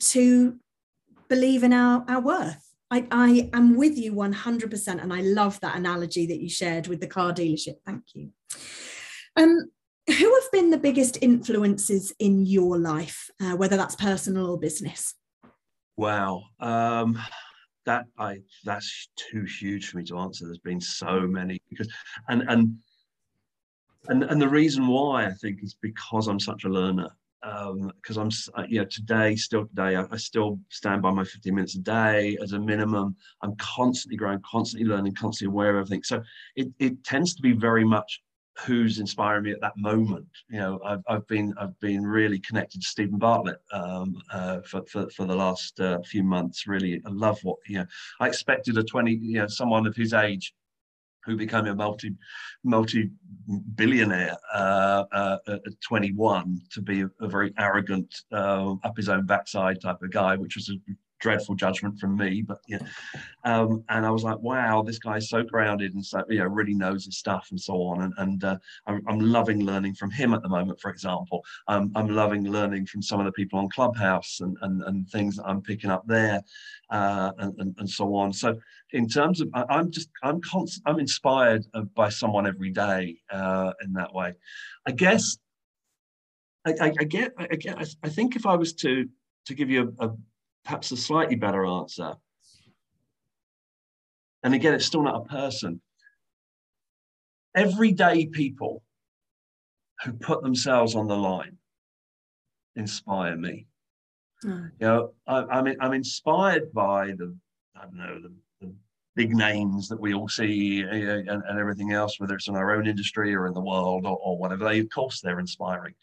[0.00, 0.58] to
[1.28, 2.74] believe in our, our worth.
[2.90, 5.02] I, I am with you 100%.
[5.02, 7.76] And I love that analogy that you shared with the car dealership.
[7.84, 8.30] Thank you.
[9.36, 9.70] Um,
[10.06, 15.14] who have been the biggest influences in your life, uh, whether that's personal or business?
[15.96, 16.44] Wow.
[16.60, 17.18] Um,
[17.86, 20.44] that I that's too huge for me to answer.
[20.44, 21.88] There's been so many because
[22.28, 22.76] and and
[24.08, 27.08] and and the reason why I think is because I'm such a learner.
[27.42, 31.54] Because um, I'm, you know, today, still today, I, I, still stand by my 15
[31.54, 33.14] minutes a day as a minimum.
[33.40, 36.02] I'm constantly growing, constantly learning, constantly aware of everything.
[36.02, 36.22] So
[36.56, 38.20] it, it tends to be very much
[38.64, 40.26] who's inspiring me at that moment.
[40.48, 44.82] You know, I've, I've been I've been really connected to Steven Bartlett um, uh, for,
[44.86, 46.66] for for the last uh, few months.
[46.66, 47.86] Really, I love what you know.
[48.20, 50.54] I expected a twenty, you know, someone of his age
[51.26, 52.14] who became a multi
[52.64, 53.10] multi
[53.74, 59.26] billionaire uh, uh, at 21 to be a, a very arrogant uh, up his own
[59.26, 62.78] backside type of guy which was a dreadful judgment from me, but yeah.
[63.44, 66.74] Um, and I was like, wow, this guy's so grounded and so you know really
[66.74, 68.02] knows his stuff and so on.
[68.02, 70.80] And, and uh, I'm, I'm, loving learning from him at the moment.
[70.80, 74.82] For example, um, I'm loving learning from some of the people on Clubhouse and and,
[74.82, 76.42] and things that I'm picking up there,
[76.90, 78.32] uh, and, and, and so on.
[78.32, 78.58] So
[78.92, 83.16] in terms of, I, am just I'm constant, I'm inspired uh, by someone every day
[83.30, 84.34] uh, in that way.
[84.86, 85.38] I guess.
[86.66, 89.08] I, I, I get, I get, I think if I was to
[89.46, 90.16] to give you a, a
[90.66, 92.14] perhaps a slightly better answer.
[94.42, 95.80] And again, it's still not a person.
[97.54, 98.82] Everyday people
[100.04, 101.56] who put themselves on the line
[102.74, 103.66] inspire me.
[104.44, 104.72] Mm.
[104.80, 107.34] You know, I, am I'm, I'm inspired by the,
[107.76, 108.74] I don't know, the, the
[109.14, 112.72] big names that we all see uh, and, and, everything else, whether it's in our
[112.72, 114.64] own industry or in the world or, or whatever.
[114.64, 115.94] They, of course, they're inspiring.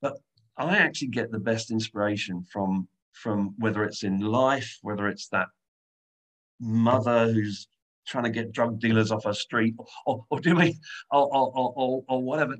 [0.00, 0.16] But
[0.56, 5.48] I actually get the best inspiration from from whether it's in life, whether it's that
[6.60, 7.68] mother who's
[8.06, 9.74] trying to get drug dealers off her street,
[10.06, 10.74] or, or doing,
[11.10, 12.56] or, or, or, or whatever.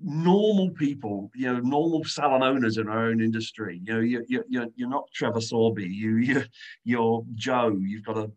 [0.00, 3.80] Normal people, you know, normal salon owners in our own industry.
[3.84, 5.88] You know, you, you, you're, you're not Trevor Sorbie.
[5.88, 6.44] You, you,
[6.84, 7.76] you're Joe.
[7.80, 8.30] You've got a,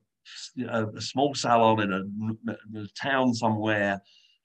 [0.68, 4.02] a, a small salon in a, a town somewhere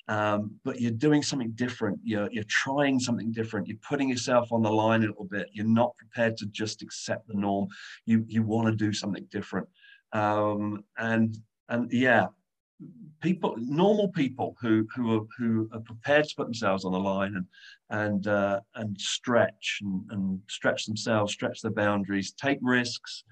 [0.08, 1.98] um, but you're doing something different.
[2.04, 3.66] You're, you're trying something different.
[3.66, 5.48] You're putting yourself on the line a little bit.
[5.52, 7.68] You're not prepared to just accept the norm.
[8.04, 9.66] You, you want to do something different.
[10.12, 11.36] Um, and,
[11.68, 12.26] and yeah,
[13.20, 17.34] people, normal people who, who, are, who are prepared to put themselves on the line
[17.34, 17.46] and,
[17.90, 23.24] and, uh, and stretch and, and stretch themselves, stretch their boundaries, take risks,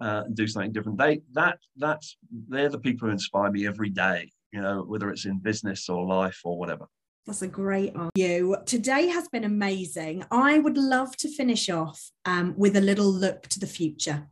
[0.00, 0.98] uh, and do something different.
[0.98, 2.16] They that that's
[2.48, 6.06] they're the people who inspire me every day you know, whether it's in business or
[6.06, 6.86] life or whatever.
[7.26, 8.56] That's a great you.
[8.66, 10.24] Today has been amazing.
[10.32, 14.26] I would love to finish off um, with a little look to the future.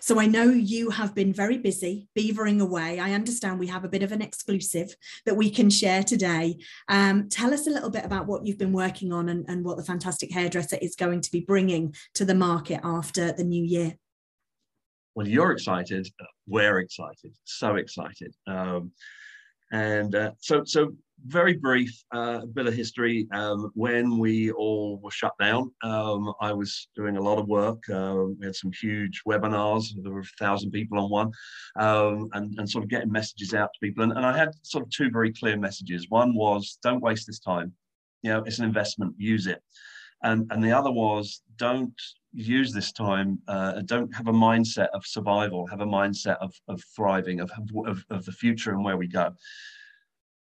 [0.00, 2.98] So I know you have been very busy beavering away.
[2.98, 4.94] I understand we have a bit of an exclusive
[5.24, 6.58] that we can share today.
[6.88, 9.76] Um, tell us a little bit about what you've been working on and, and what
[9.76, 13.94] the fantastic hairdresser is going to be bringing to the market after the new year.
[15.14, 16.08] Well, you're excited.
[16.48, 17.36] We're excited.
[17.44, 18.34] So excited.
[18.46, 18.92] Um,
[19.72, 20.94] and uh, so, so
[21.26, 23.26] very brief uh, bit of history.
[23.32, 27.82] Um, when we all were shut down, um, I was doing a lot of work.
[27.88, 29.86] Uh, we had some huge webinars.
[30.02, 31.30] There were a thousand people on one,
[31.76, 34.04] um, and, and sort of getting messages out to people.
[34.04, 36.06] And, and I had sort of two very clear messages.
[36.08, 37.72] One was, don't waste this time.
[38.22, 39.14] You know, it's an investment.
[39.18, 39.62] Use it.
[40.22, 41.94] And, and the other was, don't
[42.32, 46.82] use this time, uh, don't have a mindset of survival, have a mindset of, of
[46.94, 47.50] thriving, of,
[47.86, 49.32] of, of the future and where we go.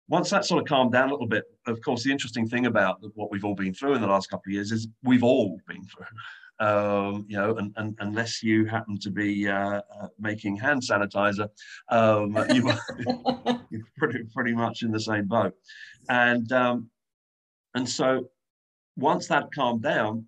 [0.09, 2.97] Once that sort of calmed down a little bit, of course, the interesting thing about
[3.15, 5.83] what we've all been through in the last couple of years is we've all been
[5.85, 6.05] through.
[6.59, 11.49] Um, you know, and, and, unless you happen to be uh, uh, making hand sanitizer,
[11.89, 13.59] um, you, are
[13.97, 15.55] pretty, pretty much in the same boat.
[16.09, 16.91] And, um,
[17.73, 18.29] and so
[18.95, 20.25] once that calmed down,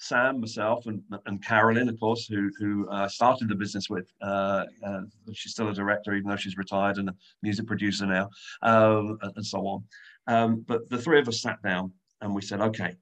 [0.00, 4.08] Sam, myself, and, and Carolyn, of course, who who uh, started the business with.
[4.22, 5.00] Uh, uh,
[5.32, 8.30] she's still a director, even though she's retired, and a music producer now,
[8.62, 9.84] um, and, so on.
[10.28, 12.94] Um, but the three of us sat down and we said, okay,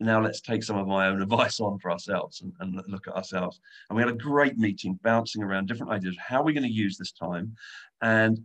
[0.00, 3.14] now let's take some of my own advice on for ourselves and, and look at
[3.14, 3.60] ourselves.
[3.88, 6.16] And we had a great meeting, bouncing around different ideas.
[6.18, 7.54] How are we going to use this time?
[8.02, 8.38] And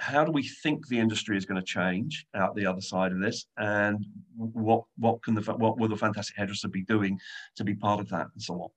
[0.00, 3.20] how do we think the industry is going to change out the other side of
[3.20, 4.04] this, and
[4.36, 7.18] what what can the what will the fantastic hairdresser be doing
[7.56, 8.68] to be part of that, and so on.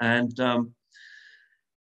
[0.00, 0.74] And um,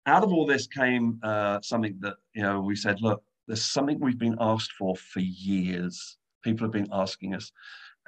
[0.07, 4.01] out of all this came uh, something that you know we said, look, there's something
[4.01, 6.19] we've been asked for for years.
[6.43, 7.53] People have been asking us,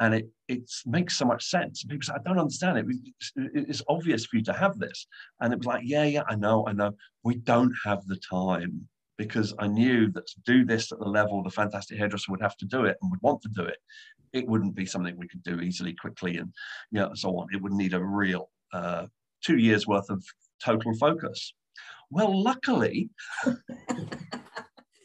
[0.01, 1.85] and it it makes so much sense.
[1.85, 2.87] people say, I don't understand it.
[2.89, 5.07] It's, it's obvious for you to have this,
[5.41, 6.97] and it was like, yeah, yeah, I know, I know.
[7.23, 11.43] We don't have the time because I knew that to do this at the level
[11.43, 13.79] the fantastic hairdresser would have to do it and would want to do it,
[14.33, 16.53] it wouldn't be something we could do easily, quickly, and
[16.91, 17.49] you know, so on.
[17.53, 19.07] It would need a real uh,
[19.43, 20.25] two years worth of
[20.63, 21.55] total focus.
[22.11, 23.11] Well, luckily.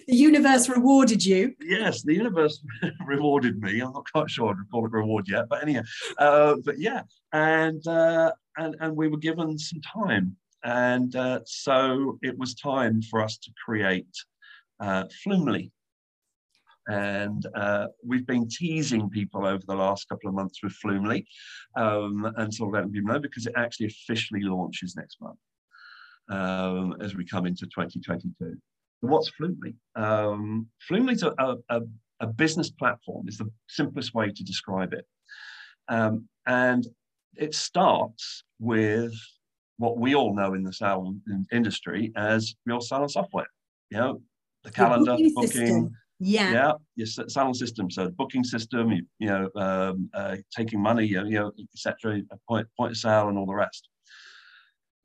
[0.10, 1.54] the universe rewarded you.
[1.62, 2.64] Yes, the universe
[3.06, 3.80] rewarded me.
[3.80, 5.82] I'm not quite sure I'd call it reward yet, but anyhow,
[6.18, 12.18] uh, but yeah, and uh, and and we were given some time and uh, so
[12.22, 14.08] it was time for us to create
[14.80, 15.72] uh, Flumely.
[16.88, 21.26] And uh, we've been teasing people over the last couple of months with Flumely
[21.78, 25.38] um, and sort of letting people know because it actually officially launches next month
[26.30, 28.58] um, as we come into 2022.
[29.02, 29.76] what's Flumely?
[29.96, 31.34] Um, Flumely is a,
[31.70, 31.82] a,
[32.22, 35.06] a, business platform, is the simplest way to describe it.
[35.90, 36.88] Um, and
[37.36, 39.14] it starts with
[39.80, 41.22] what we all know in the salon
[41.52, 43.48] industry as real salon software.
[43.90, 44.22] You know,
[44.64, 45.92] the calendar, booking booking.
[46.22, 46.52] Yeah.
[46.52, 47.90] yeah, your s- salon system.
[47.90, 52.22] So the booking system, you, you know, um, uh, taking money, you know, etc.
[52.48, 53.88] Point point of sale and all the rest.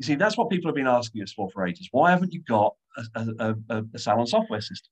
[0.00, 1.88] You see, that's what people have been asking us for for ages.
[1.92, 2.74] Why haven't you got
[3.14, 4.90] a, a, a, a salon software system?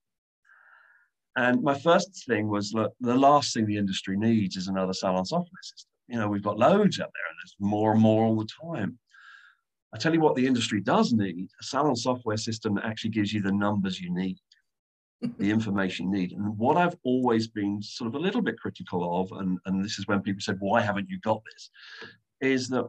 [1.35, 5.25] And my first thing was look, the last thing the industry needs is another salon
[5.25, 5.89] software system.
[6.07, 8.97] You know, we've got loads out there, and there's more and more all the time.
[9.93, 13.31] I tell you what, the industry does need a salon software system that actually gives
[13.31, 14.39] you the numbers you need
[15.37, 16.31] the information you need.
[16.33, 19.97] And what I've always been sort of a little bit critical of, and, and this
[19.99, 21.69] is when people said, why haven't you got this?
[22.41, 22.85] Is that,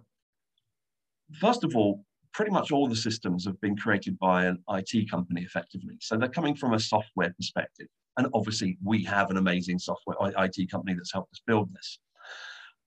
[1.41, 5.43] first of all, pretty much all the systems have been created by an IT company
[5.43, 5.97] effectively.
[6.01, 7.87] So they're coming from a software perspective.
[8.17, 11.99] And obviously, we have an amazing software IT company that's helped us build this.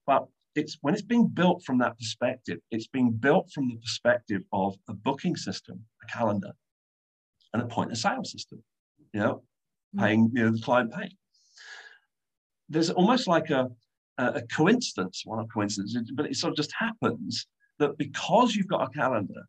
[0.06, 0.26] But
[0.58, 4.76] it's when it's being built from that perspective, it's being built from the perspective of
[4.90, 6.52] a booking system, a calendar,
[7.54, 8.62] and a point of sale system
[9.14, 9.44] you know,
[9.98, 11.16] paying, you know, the client paying.
[12.70, 13.70] There's almost like a,
[14.18, 17.48] a coincidence, one of coincidence, but it sort of just happens
[17.80, 19.44] that because you've got a calendar,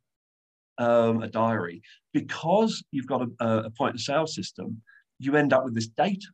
[0.78, 1.82] um, a diary,
[2.12, 4.80] because you've got a, a point of sale system,
[5.18, 6.28] you end up with this data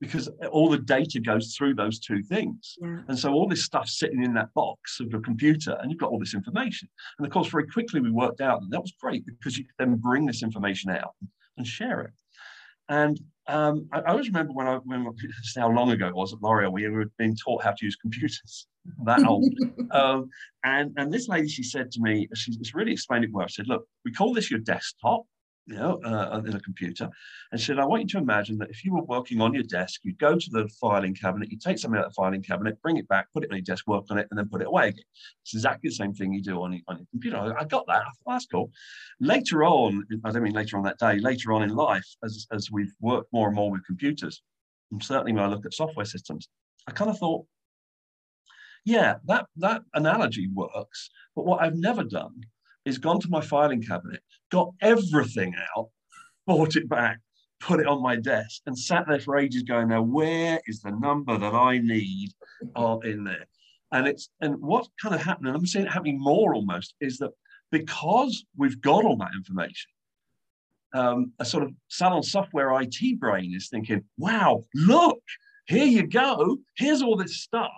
[0.00, 2.76] because all the data goes through those two things.
[2.80, 3.00] Yeah.
[3.08, 6.10] And so all this stuff sitting in that box of your computer, and you've got
[6.10, 6.88] all this information.
[7.18, 9.74] And of course, very quickly we worked out that that was great because you could
[9.78, 11.14] then bring this information out
[11.58, 12.12] and share it.
[12.88, 15.06] And um, I, I, always remember when I, when
[15.56, 18.66] long ago it was at L'Oreal, we were being taught how to use computers,
[19.04, 19.52] that old.
[19.90, 20.28] um,
[20.64, 23.44] and, and this lady, she said to me, she, she really explained it well.
[23.44, 25.24] I said, look, we call this your desktop
[25.70, 27.08] you know, uh, in a computer,
[27.52, 30.00] and said, I want you to imagine that if you were working on your desk,
[30.02, 32.96] you'd go to the filing cabinet, you take something out of the filing cabinet, bring
[32.96, 34.88] it back, put it on your desk, work on it, and then put it away
[34.88, 35.04] again.
[35.44, 37.36] It's exactly the same thing you do on, on your computer.
[37.36, 38.02] I, I got that.
[38.02, 38.72] I thought, that's cool.
[39.20, 42.70] Later on, I don't mean later on that day, later on in life, as, as
[42.72, 44.42] we've worked more and more with computers,
[44.90, 46.48] and certainly when I look at software systems,
[46.88, 47.46] I kind of thought,
[48.84, 51.10] yeah, that, that analogy works.
[51.36, 52.40] But what I've never done
[52.84, 54.20] is gone to my filing cabinet,
[54.50, 55.88] got everything out,
[56.46, 57.20] brought it back,
[57.60, 60.90] put it on my desk, and sat there for ages going, now where is the
[60.90, 62.30] number that I need
[62.74, 63.46] uh, in there?
[63.92, 67.18] And it's and what kind of happened, and I'm seeing it happening more almost, is
[67.18, 67.30] that
[67.70, 69.90] because we've got all that information,
[70.92, 75.20] um, a sort of salon software IT brain is thinking, wow, look,
[75.66, 77.70] here you go, here's all this stuff.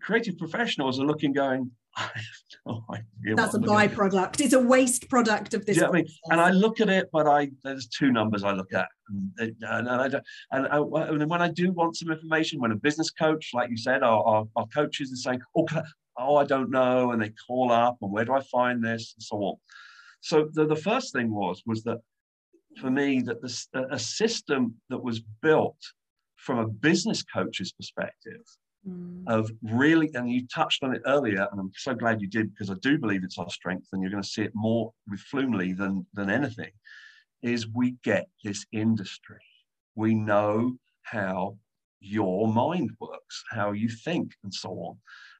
[0.00, 2.22] Creative professionals are looking, going, I have
[2.66, 3.34] no idea.
[3.34, 4.40] That's a byproduct.
[4.40, 5.78] It's a waste product of this.
[5.78, 8.72] Yeah, I mean, and I look at it, but I there's two numbers I look
[8.72, 12.60] at, and, and, I don't, and, uh, I, and when I do want some information,
[12.60, 15.82] when a business coach, like you said, our, our, our coaches are saying, "Oh, I,
[16.18, 19.22] oh, I don't know," and they call up, and where do I find this, and
[19.22, 19.56] so on.
[20.20, 21.98] So the, the first thing was was that
[22.80, 25.78] for me that this a system that was built
[26.36, 28.42] from a business coach's perspective
[28.86, 29.24] mm.
[29.26, 32.70] of really, and you touched on it earlier, and I'm so glad you did because
[32.70, 35.76] I do believe it's our strength, and you're going to see it more with Flumely
[35.76, 36.70] than than anything.
[37.42, 39.44] Is we get this industry,
[39.94, 41.56] we know how
[42.00, 44.98] your mind works, how you think, and so on,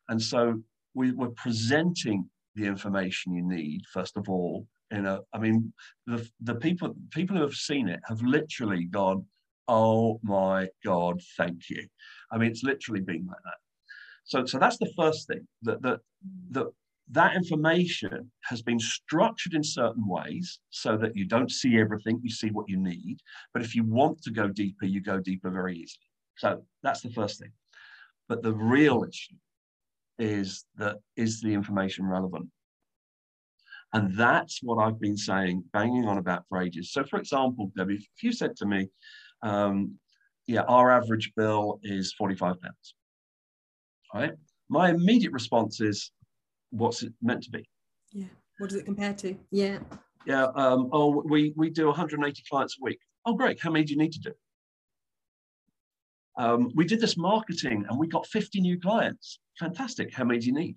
[0.09, 0.61] and so
[0.95, 5.72] we, we're presenting the information you need first of all in a i mean
[6.07, 9.24] the, the people people who have seen it have literally gone
[9.69, 11.87] oh my God, thank you.
[12.33, 13.59] I mean, it's literally been like that.
[14.25, 16.01] So, so that's the first thing that, that,
[16.51, 16.66] that
[17.11, 22.31] that information has been structured in certain ways so that you don't see everything, you
[22.31, 23.19] see what you need.
[23.55, 26.05] But if you want to go deeper, you go deeper very easily.
[26.37, 27.53] So that's the first thing.
[28.29, 29.37] But the real issue
[30.19, 32.49] is that is the information relevant?
[33.95, 36.93] And that's what I've been saying, banging on about for ages.
[36.93, 38.89] So, for example, Debbie, if you said to me,
[39.43, 39.99] um,
[40.47, 42.95] yeah, our average bill is 45 pounds.
[44.14, 44.32] Right.
[44.68, 46.11] My immediate response is,
[46.70, 47.68] what's it meant to be?
[48.12, 48.26] Yeah.
[48.59, 49.36] What does it compare to?
[49.51, 49.78] Yeah.
[50.26, 50.47] Yeah.
[50.55, 52.99] Um, oh, we, we do 180 clients a week.
[53.26, 53.61] Oh, great.
[53.61, 54.32] How many do you need to do?
[56.39, 59.41] Um, we did this marketing and we got 50 new clients.
[59.59, 60.14] Fantastic.
[60.14, 60.76] How many do you need?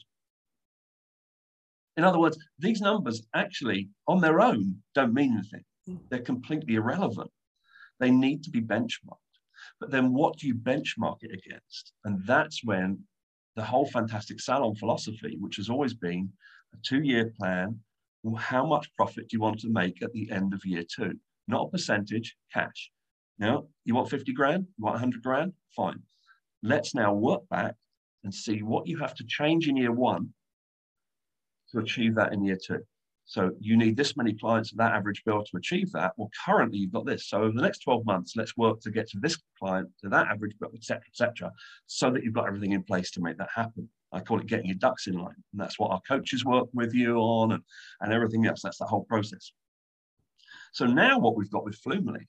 [1.97, 5.63] In other words, these numbers actually on their own don't mean anything.
[5.87, 5.99] Mm.
[6.09, 7.29] They're completely irrelevant.
[8.01, 9.19] They need to be benchmarked.
[9.79, 11.93] But then what do you benchmark it against?
[12.03, 13.03] And that's when
[13.55, 16.29] the whole fantastic salon philosophy, which has always been
[16.73, 17.79] a two year plan,
[18.23, 21.13] well, how much profit do you want to make at the end of year two?
[21.47, 22.91] Not a percentage, cash.
[23.37, 24.65] Now, you want 50 grand?
[24.77, 25.53] You want 100 grand?
[25.75, 26.01] Fine.
[26.63, 27.75] Let's now work back
[28.23, 30.33] and see what you have to change in year one
[31.71, 32.81] to achieve that in year two.
[33.31, 36.11] So you need this many clients at that average bill to achieve that.
[36.17, 37.29] Well, currently you've got this.
[37.29, 40.27] So over the next 12 months, let's work to get to this client, to that
[40.27, 41.49] average bill, et cetera, et cetera,
[41.85, 43.87] so that you've got everything in place to make that happen.
[44.11, 45.41] I call it getting your ducks in line.
[45.53, 47.63] And that's what our coaches work with you on and,
[48.01, 48.63] and everything else.
[48.63, 49.53] That's the whole process.
[50.73, 52.27] So now what we've got with Flumely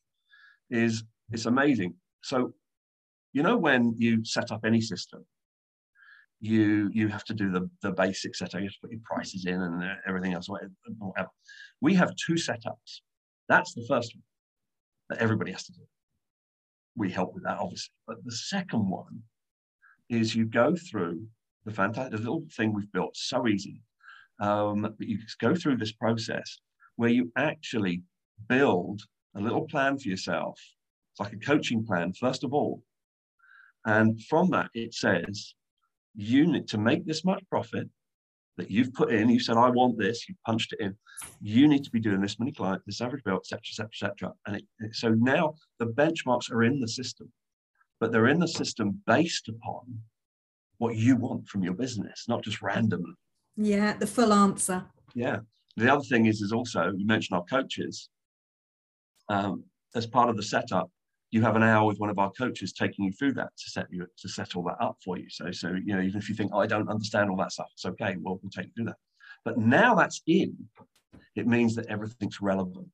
[0.70, 1.94] is it's amazing.
[2.22, 2.54] So,
[3.32, 5.26] you know, when you set up any system,
[6.42, 8.60] you you have to do the, the basic setup.
[8.60, 11.30] You have to put your prices in and everything else, whatever.
[11.80, 13.00] We have two setups.
[13.48, 14.22] That's the first one
[15.08, 15.82] that everybody has to do.
[16.96, 17.92] We help with that, obviously.
[18.08, 19.22] But the second one
[20.10, 21.22] is you go through
[21.64, 23.80] the fantastic little thing we've built, so easy.
[24.40, 26.58] Um, but you go through this process
[26.96, 28.02] where you actually
[28.48, 29.00] build
[29.36, 30.58] a little plan for yourself.
[31.12, 32.82] It's like a coaching plan, first of all.
[33.84, 35.54] And from that, it says,
[36.14, 37.88] you need to make this much profit
[38.56, 39.28] that you've put in.
[39.28, 40.28] You said, I want this.
[40.28, 40.96] You punched it in.
[41.40, 44.32] You need to be doing this many clients, this average bill, etc., etc., etc.
[44.46, 47.32] And it, it, so now the benchmarks are in the system,
[48.00, 50.00] but they're in the system based upon
[50.78, 53.14] what you want from your business, not just randomly.
[53.56, 54.84] Yeah, the full answer.
[55.14, 55.38] Yeah.
[55.76, 58.08] The other thing is, is also you mentioned our coaches.
[59.28, 60.90] Um, as part of the setup,
[61.32, 63.86] you have an hour with one of our coaches taking you through that to set
[63.90, 65.28] you to set all that up for you.
[65.30, 67.70] So, so you know, even if you think, oh, I don't understand all that stuff,
[67.72, 68.16] it's okay.
[68.20, 68.96] Well, we'll take you through that.
[69.44, 70.54] But now that's in,
[71.34, 72.86] it means that everything's relevant.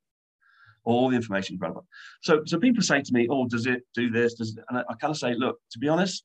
[0.84, 1.84] All the information is relevant.
[2.22, 4.34] So, so people say to me, oh, does it do this?
[4.34, 4.64] Does it?
[4.68, 6.24] And I, I kind of say, look, to be honest,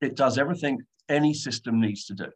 [0.00, 2.26] it does everything any system needs to do.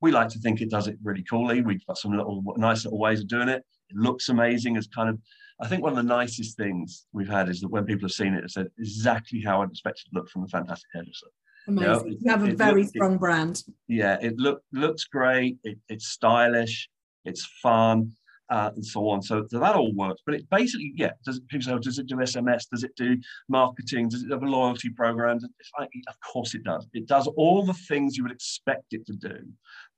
[0.00, 1.62] We like to think it does it really coolly.
[1.62, 3.62] We've got some little nice little ways of doing it.
[3.90, 4.76] It looks amazing.
[4.76, 5.18] It's kind of
[5.60, 8.34] I think one of the nicest things we've had is that when people have seen
[8.34, 11.26] it, it said exactly how I'd expect it to look from a fantastic hairdresser.
[11.68, 11.82] Amazing.
[11.82, 13.62] You, know, it, you have a very look, strong it, brand.
[13.88, 15.58] Yeah, it look looks great.
[15.64, 16.88] It, it's stylish.
[17.24, 18.12] It's fun.
[18.48, 19.20] Uh, and so on.
[19.20, 20.22] So, so, that all works.
[20.24, 22.66] But it basically, yeah, does it, people say, oh, does it do SMS?
[22.70, 23.16] Does it do
[23.48, 24.08] marketing?
[24.08, 25.40] Does it have a loyalty program?
[25.76, 26.86] Like, of course it does.
[26.92, 29.40] It does all the things you would expect it to do.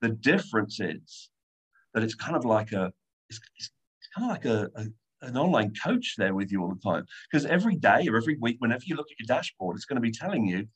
[0.01, 1.29] The difference is
[1.93, 2.91] that it's kind of like a,
[3.29, 3.71] it's, it's
[4.17, 4.87] kind of like a, a
[5.23, 8.57] an online coach there with you all the time because every day or every week,
[8.61, 10.67] whenever you look at your dashboard, it's going to be telling you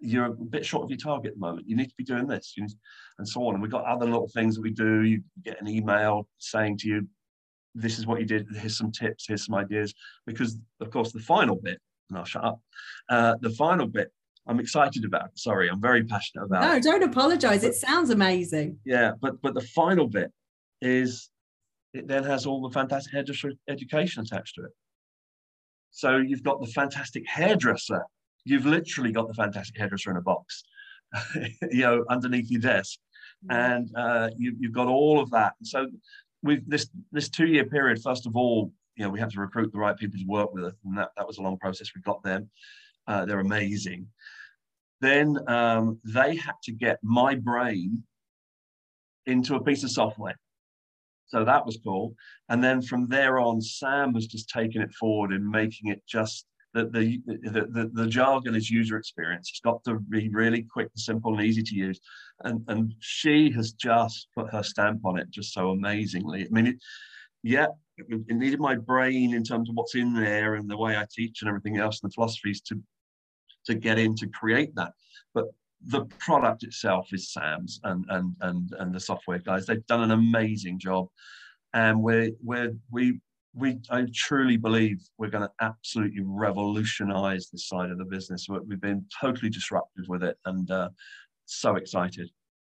[0.00, 1.68] you're a bit short of your target at the moment.
[1.68, 2.70] You need to be doing this, need,
[3.18, 3.54] and so on.
[3.54, 5.02] And we've got other little things that we do.
[5.02, 7.08] You get an email saying to you,
[7.74, 8.46] "This is what you did.
[8.54, 9.26] Here's some tips.
[9.26, 9.94] Here's some ideas."
[10.26, 11.80] Because of course, the final bit,
[12.10, 12.60] and I'll shut up.
[13.08, 14.12] Uh, the final bit,
[14.46, 15.38] I'm excited about.
[15.38, 16.62] Sorry, I'm very passionate about.
[16.62, 17.62] No, don't apologise.
[17.62, 18.78] It sounds amazing.
[18.84, 20.30] Yeah, but but the final bit
[20.82, 21.30] is
[21.94, 24.72] it then has all the fantastic hairdresser education attached to it.
[25.90, 28.04] So you've got the fantastic hairdresser.
[28.44, 30.64] You've literally got the fantastic hairdresser in a box,
[31.70, 32.98] you know, underneath your desk,
[33.48, 35.54] and uh, you, have got all of that.
[35.62, 35.86] So
[36.42, 39.72] with this this two year period, first of all, you know, we had to recruit
[39.72, 41.90] the right people to work with us, and that, that was a long process.
[41.94, 42.50] We got them.
[43.06, 44.08] Uh, they're amazing.
[45.00, 48.02] Then um, they had to get my brain
[49.26, 50.36] into a piece of software.
[51.26, 52.14] So that was cool.
[52.48, 56.46] And then from there on, Sam was just taking it forward and making it just
[56.74, 59.48] the, the, the, the, the jargon is user experience.
[59.50, 62.00] It's got to be really quick simple and easy to use.
[62.42, 66.42] And, and she has just put her stamp on it just so amazingly.
[66.42, 66.76] I mean, it,
[67.44, 71.06] yeah, it needed my brain in terms of what's in there and the way I
[71.10, 72.80] teach and everything else and the philosophies to
[73.66, 74.92] to get in to create that.
[75.32, 75.46] But
[75.86, 79.66] the product itself is Sam's and and and and the software guys.
[79.66, 81.08] They've done an amazing job,
[81.72, 83.20] and we're we're we
[83.54, 88.46] we I truly believe we're going to absolutely revolutionize this side of the business.
[88.48, 90.90] We've been totally disruptive with it, and uh,
[91.44, 92.30] so excited.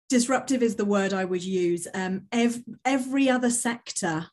[0.09, 1.87] Disruptive is the word I would use.
[1.93, 4.29] Um, ev- every other sector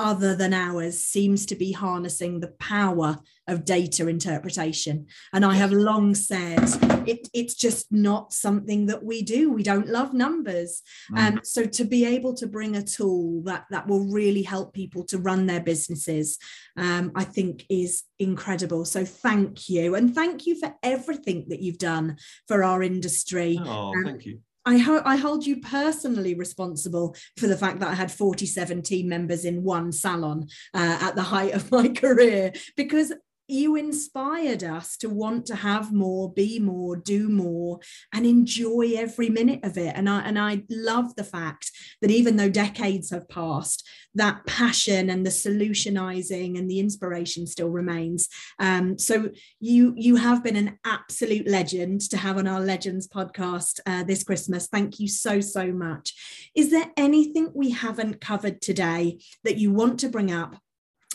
[0.00, 5.06] other than ours seems to be harnessing the power of data interpretation.
[5.32, 6.68] And I have long said
[7.06, 9.52] it, it's just not something that we do.
[9.52, 10.82] We don't love numbers.
[11.14, 11.38] And mm.
[11.38, 15.04] um, so to be able to bring a tool that, that will really help people
[15.06, 16.38] to run their businesses,
[16.76, 18.86] um, I think is incredible.
[18.86, 19.96] So thank you.
[19.96, 22.16] And thank you for everything that you've done
[22.48, 23.60] for our industry.
[23.62, 24.40] Oh, um, thank you.
[24.66, 29.08] I, ho- I hold you personally responsible for the fact that I had 47 team
[29.08, 33.12] members in one salon uh, at the height of my career because
[33.50, 37.80] you inspired us to want to have more, be more, do more,
[38.12, 39.92] and enjoy every minute of it.
[39.96, 41.70] And I and I love the fact
[42.00, 47.68] that even though decades have passed, that passion and the solutionizing and the inspiration still
[47.70, 48.28] remains.
[48.58, 53.80] Um, so you you have been an absolute legend to have on our Legends podcast
[53.86, 54.68] uh, this Christmas.
[54.68, 56.14] Thank you so so much.
[56.54, 60.56] Is there anything we haven't covered today that you want to bring up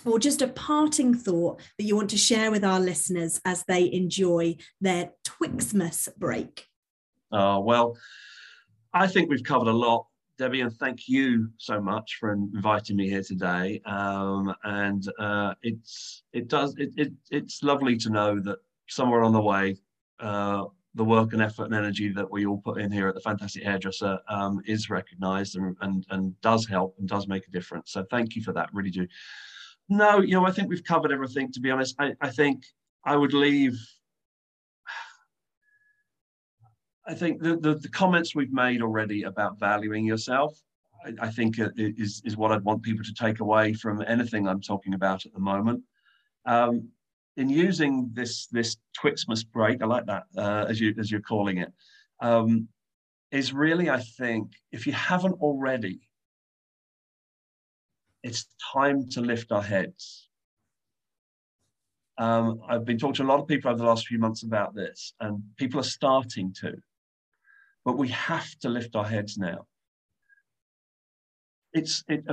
[0.05, 3.91] or just a parting thought that you want to share with our listeners as they
[3.91, 6.67] enjoy their Twixmas break?
[7.31, 7.97] Uh, well,
[8.93, 10.07] I think we've covered a lot,
[10.37, 13.81] Debbie, and thank you so much for inviting me here today.
[13.85, 19.33] Um, and uh, it's it does it, it, it's lovely to know that somewhere on
[19.33, 19.77] the way,
[20.19, 23.21] uh, the work and effort and energy that we all put in here at the
[23.21, 27.91] Fantastic Hairdresser um, is recognised and, and and does help and does make a difference.
[27.91, 29.07] So thank you for that, really do.
[29.89, 31.51] No, you know, I think we've covered everything.
[31.51, 32.65] To be honest, I, I think
[33.03, 33.77] I would leave.
[37.07, 40.59] I think the, the, the comments we've made already about valuing yourself,
[41.05, 44.61] I, I think is is what I'd want people to take away from anything I'm
[44.61, 45.83] talking about at the moment.
[46.45, 46.89] Um,
[47.37, 51.59] in using this this Twixmas break, I like that uh, as you as you're calling
[51.59, 51.71] it,
[52.21, 52.67] um,
[53.31, 55.99] is really I think if you haven't already
[58.25, 60.27] it's time to lift our heads.
[62.17, 64.73] Um, I've been talking to a lot of people over the last few months about
[64.73, 66.73] this, and people are starting to.
[67.83, 69.67] But we have to lift our heads now.
[71.71, 72.23] It's it,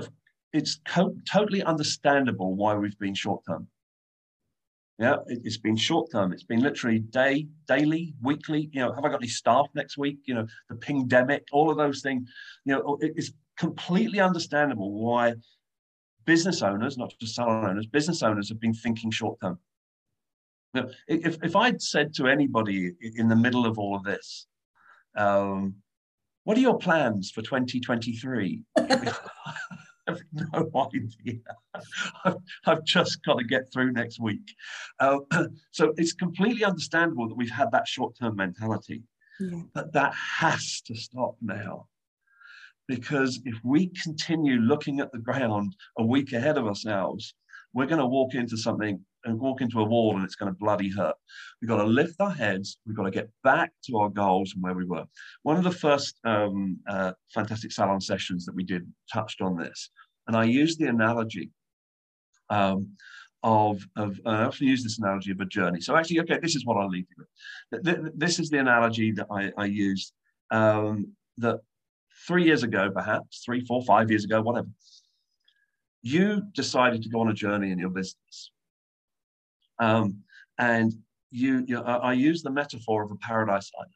[0.54, 3.68] it's co- totally understandable why we've been short term.
[4.98, 6.32] Yeah, it, has been short term.
[6.32, 8.70] It's been literally day, daily, weekly.
[8.72, 10.20] You know, have I got any staff next week?
[10.24, 12.30] You know, the pandemic, all of those things.
[12.64, 15.34] You know, it, it's completely understandable why
[16.24, 19.58] business owners, not just salon owners, business owners have been thinking short term.
[20.74, 24.46] Now, if, if I'd said to anybody in the middle of all of this,
[25.16, 25.74] um,
[26.44, 28.64] what are your plans for 2023?
[28.76, 29.12] I
[30.08, 31.38] have no idea.
[32.24, 32.36] I've,
[32.66, 34.54] I've, just got to get through next week.
[34.98, 35.18] Uh,
[35.70, 39.02] so it's completely understandable that we've had that short term mentality,
[39.38, 39.60] yeah.
[39.74, 41.86] but that has to stop now.
[42.88, 47.34] Because if we continue looking at the ground a week ahead of ourselves,
[47.74, 50.58] we're going to walk into something and walk into a wall and it's going to
[50.58, 51.14] bloody hurt.
[51.60, 52.78] We've got to lift our heads.
[52.86, 55.04] We've got to get back to our goals and where we were.
[55.42, 59.90] One of the first um, uh, fantastic salon sessions that we did touched on this.
[60.26, 61.50] And I used the analogy
[62.50, 62.88] um,
[63.42, 65.80] of, of uh, I often use this analogy of a journey.
[65.80, 67.24] So actually, okay, this is what I'll leave you
[67.72, 68.12] with.
[68.14, 70.12] This is the analogy that I, I used
[70.50, 71.60] um, that
[72.26, 74.68] three years ago, perhaps three, four, five years ago, whatever,
[76.02, 78.50] you decided to go on a journey in your business.
[79.78, 80.18] Um,
[80.58, 80.92] and
[81.30, 83.94] you, you I use the metaphor of a paradise island.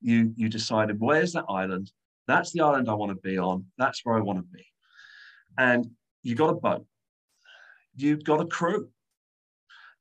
[0.00, 1.90] You, you decided, where's that island?
[2.28, 3.64] That's the island I want to be on.
[3.78, 4.64] That's where I want to be.
[5.58, 5.90] And
[6.22, 6.86] you got a boat.
[7.94, 8.88] You've got a crew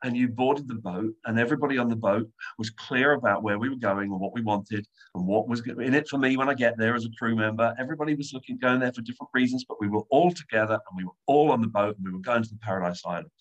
[0.05, 2.29] and you boarded the boat and everybody on the boat
[2.59, 5.95] was clear about where we were going and what we wanted and what was in
[5.95, 7.73] it for me when I get there as a crew member.
[7.79, 11.05] Everybody was looking going there for different reasons, but we were all together and we
[11.05, 13.31] were all on the boat and we were going to the Paradise Island.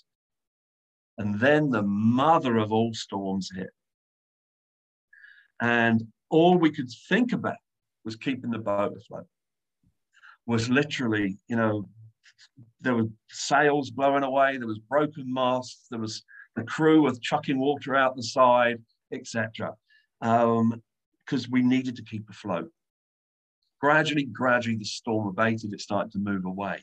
[1.19, 3.70] And then the mother of all storms hit.
[5.61, 7.57] And all we could think about
[8.07, 9.27] was keeping the boat afloat.
[10.47, 11.91] Was literally, you know,
[12.81, 16.24] there were sails blowing away, there was broken masts, there was
[16.56, 18.82] the crew was chucking water out the side,
[19.12, 19.74] etc.
[20.20, 20.55] Because
[21.44, 22.70] um, we needed to keep afloat.
[23.81, 25.72] Gradually, gradually, the storm abated.
[25.72, 26.82] It started to move away,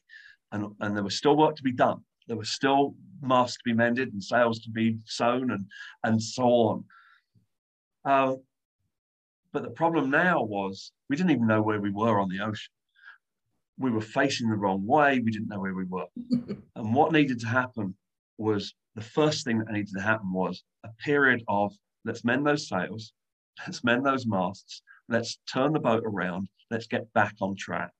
[0.51, 2.01] and, and there was still work to be done.
[2.27, 5.65] There was still masts to be mended and sails to be sewn, and
[6.03, 6.83] and so on.
[8.03, 8.35] Uh,
[9.53, 12.71] but the problem now was we didn't even know where we were on the ocean.
[13.77, 15.19] We were facing the wrong way.
[15.19, 16.05] We didn't know where we were.
[16.75, 17.95] and what needed to happen
[18.37, 21.73] was the first thing that needed to happen was a period of
[22.05, 23.13] let's mend those sails,
[23.67, 27.91] let's mend those masts, let's turn the boat around, let's get back on track.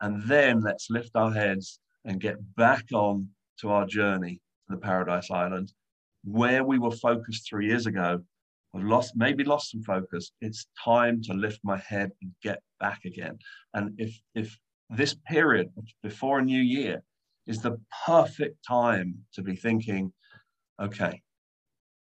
[0.00, 3.28] And then let's lift our heads and get back on
[3.60, 5.72] to our journey to the Paradise Island,
[6.24, 8.20] where we were focused three years ago.
[8.74, 10.32] I've lost, maybe lost some focus.
[10.40, 13.38] It's time to lift my head and get back again.
[13.72, 14.58] And if if
[14.90, 15.70] this period
[16.02, 17.02] before a new year
[17.46, 20.12] is the perfect time to be thinking,
[20.80, 21.22] okay,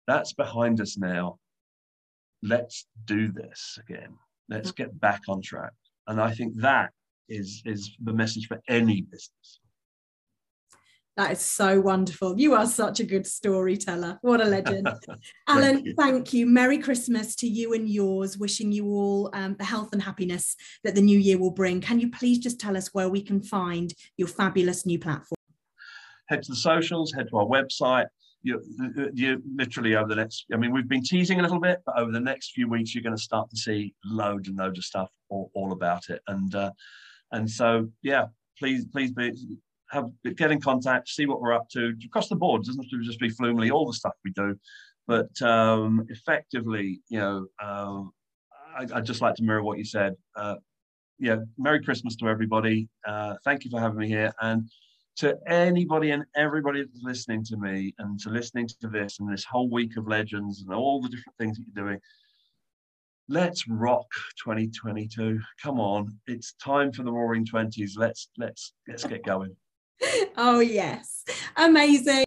[0.07, 1.38] that's behind us now.
[2.41, 4.15] Let's do this again.
[4.49, 5.73] Let's get back on track.
[6.07, 6.91] And I think that
[7.27, 9.60] is, is the message for any business.
[11.19, 12.40] That is so wonderful.
[12.40, 14.18] You are such a good storyteller.
[14.22, 14.88] What a legend.
[15.49, 15.94] Alan, thank you.
[15.98, 16.45] thank you.
[16.45, 18.38] Merry Christmas to you and yours.
[18.38, 20.56] Wishing you all um, the health and happiness
[20.86, 21.81] that the new year will bring.
[21.81, 25.36] Can you please just tell us where we can find your fabulous new platform?
[26.30, 28.06] Head to the socials, head to our website.
[28.41, 28.61] You,
[29.14, 32.11] you literally over the next, I mean, we've been teasing a little bit, but over
[32.11, 35.10] the next few weeks, you're going to start to see loads and loads of stuff
[35.30, 36.22] all, all about it.
[36.28, 36.72] And, uh,
[37.32, 39.34] and so, yeah, please, please be,
[39.91, 42.61] have get in contact, see what we're up to across the board.
[42.61, 44.57] It doesn't have to just be Flumely, all the stuff we do,
[45.07, 48.11] but um, effectively, you know, um,
[48.78, 50.16] I, would just like to mirror what you said.
[50.36, 50.56] Uh,
[51.18, 52.88] yeah, Merry Christmas to everybody.
[53.06, 54.70] Uh, thank you for having me here, and
[55.20, 59.44] to anybody and everybody that's listening to me and to listening to this and this
[59.44, 62.00] whole week of legends and all the different things that you're doing.
[63.28, 64.08] Let's rock
[64.44, 65.40] 2022.
[65.62, 67.96] Come on, it's time for the Roaring Twenties.
[67.98, 69.56] Let's let's let's get going.
[70.38, 71.24] oh, yes.
[71.58, 72.26] Amazing.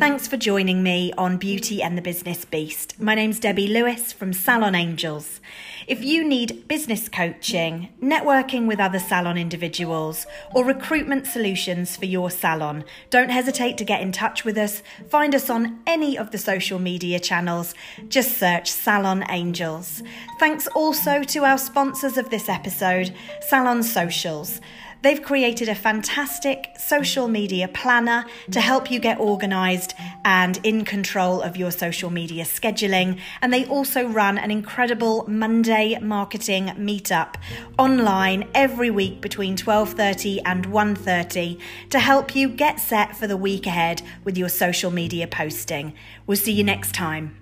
[0.00, 2.98] Thanks for joining me on Beauty and the Business Beast.
[2.98, 5.42] My name's Debbie Lewis from Salon Angels.
[5.86, 10.24] If you need business coaching, networking with other salon individuals,
[10.54, 14.82] or recruitment solutions for your salon, don't hesitate to get in touch with us.
[15.10, 17.74] Find us on any of the social media channels.
[18.08, 20.02] Just search Salon Angels.
[20.38, 23.14] Thanks also to our sponsors of this episode,
[23.46, 24.62] Salon Socials.
[25.02, 29.94] They've created a fantastic social media planner to help you get organized
[30.24, 33.18] and in control of your social media scheduling.
[33.40, 37.36] And they also run an incredible Monday marketing meetup
[37.78, 41.58] online every week between 12:30 and 1:30
[41.90, 45.94] to help you get set for the week ahead with your social media posting.
[46.26, 47.36] We'll see you next time.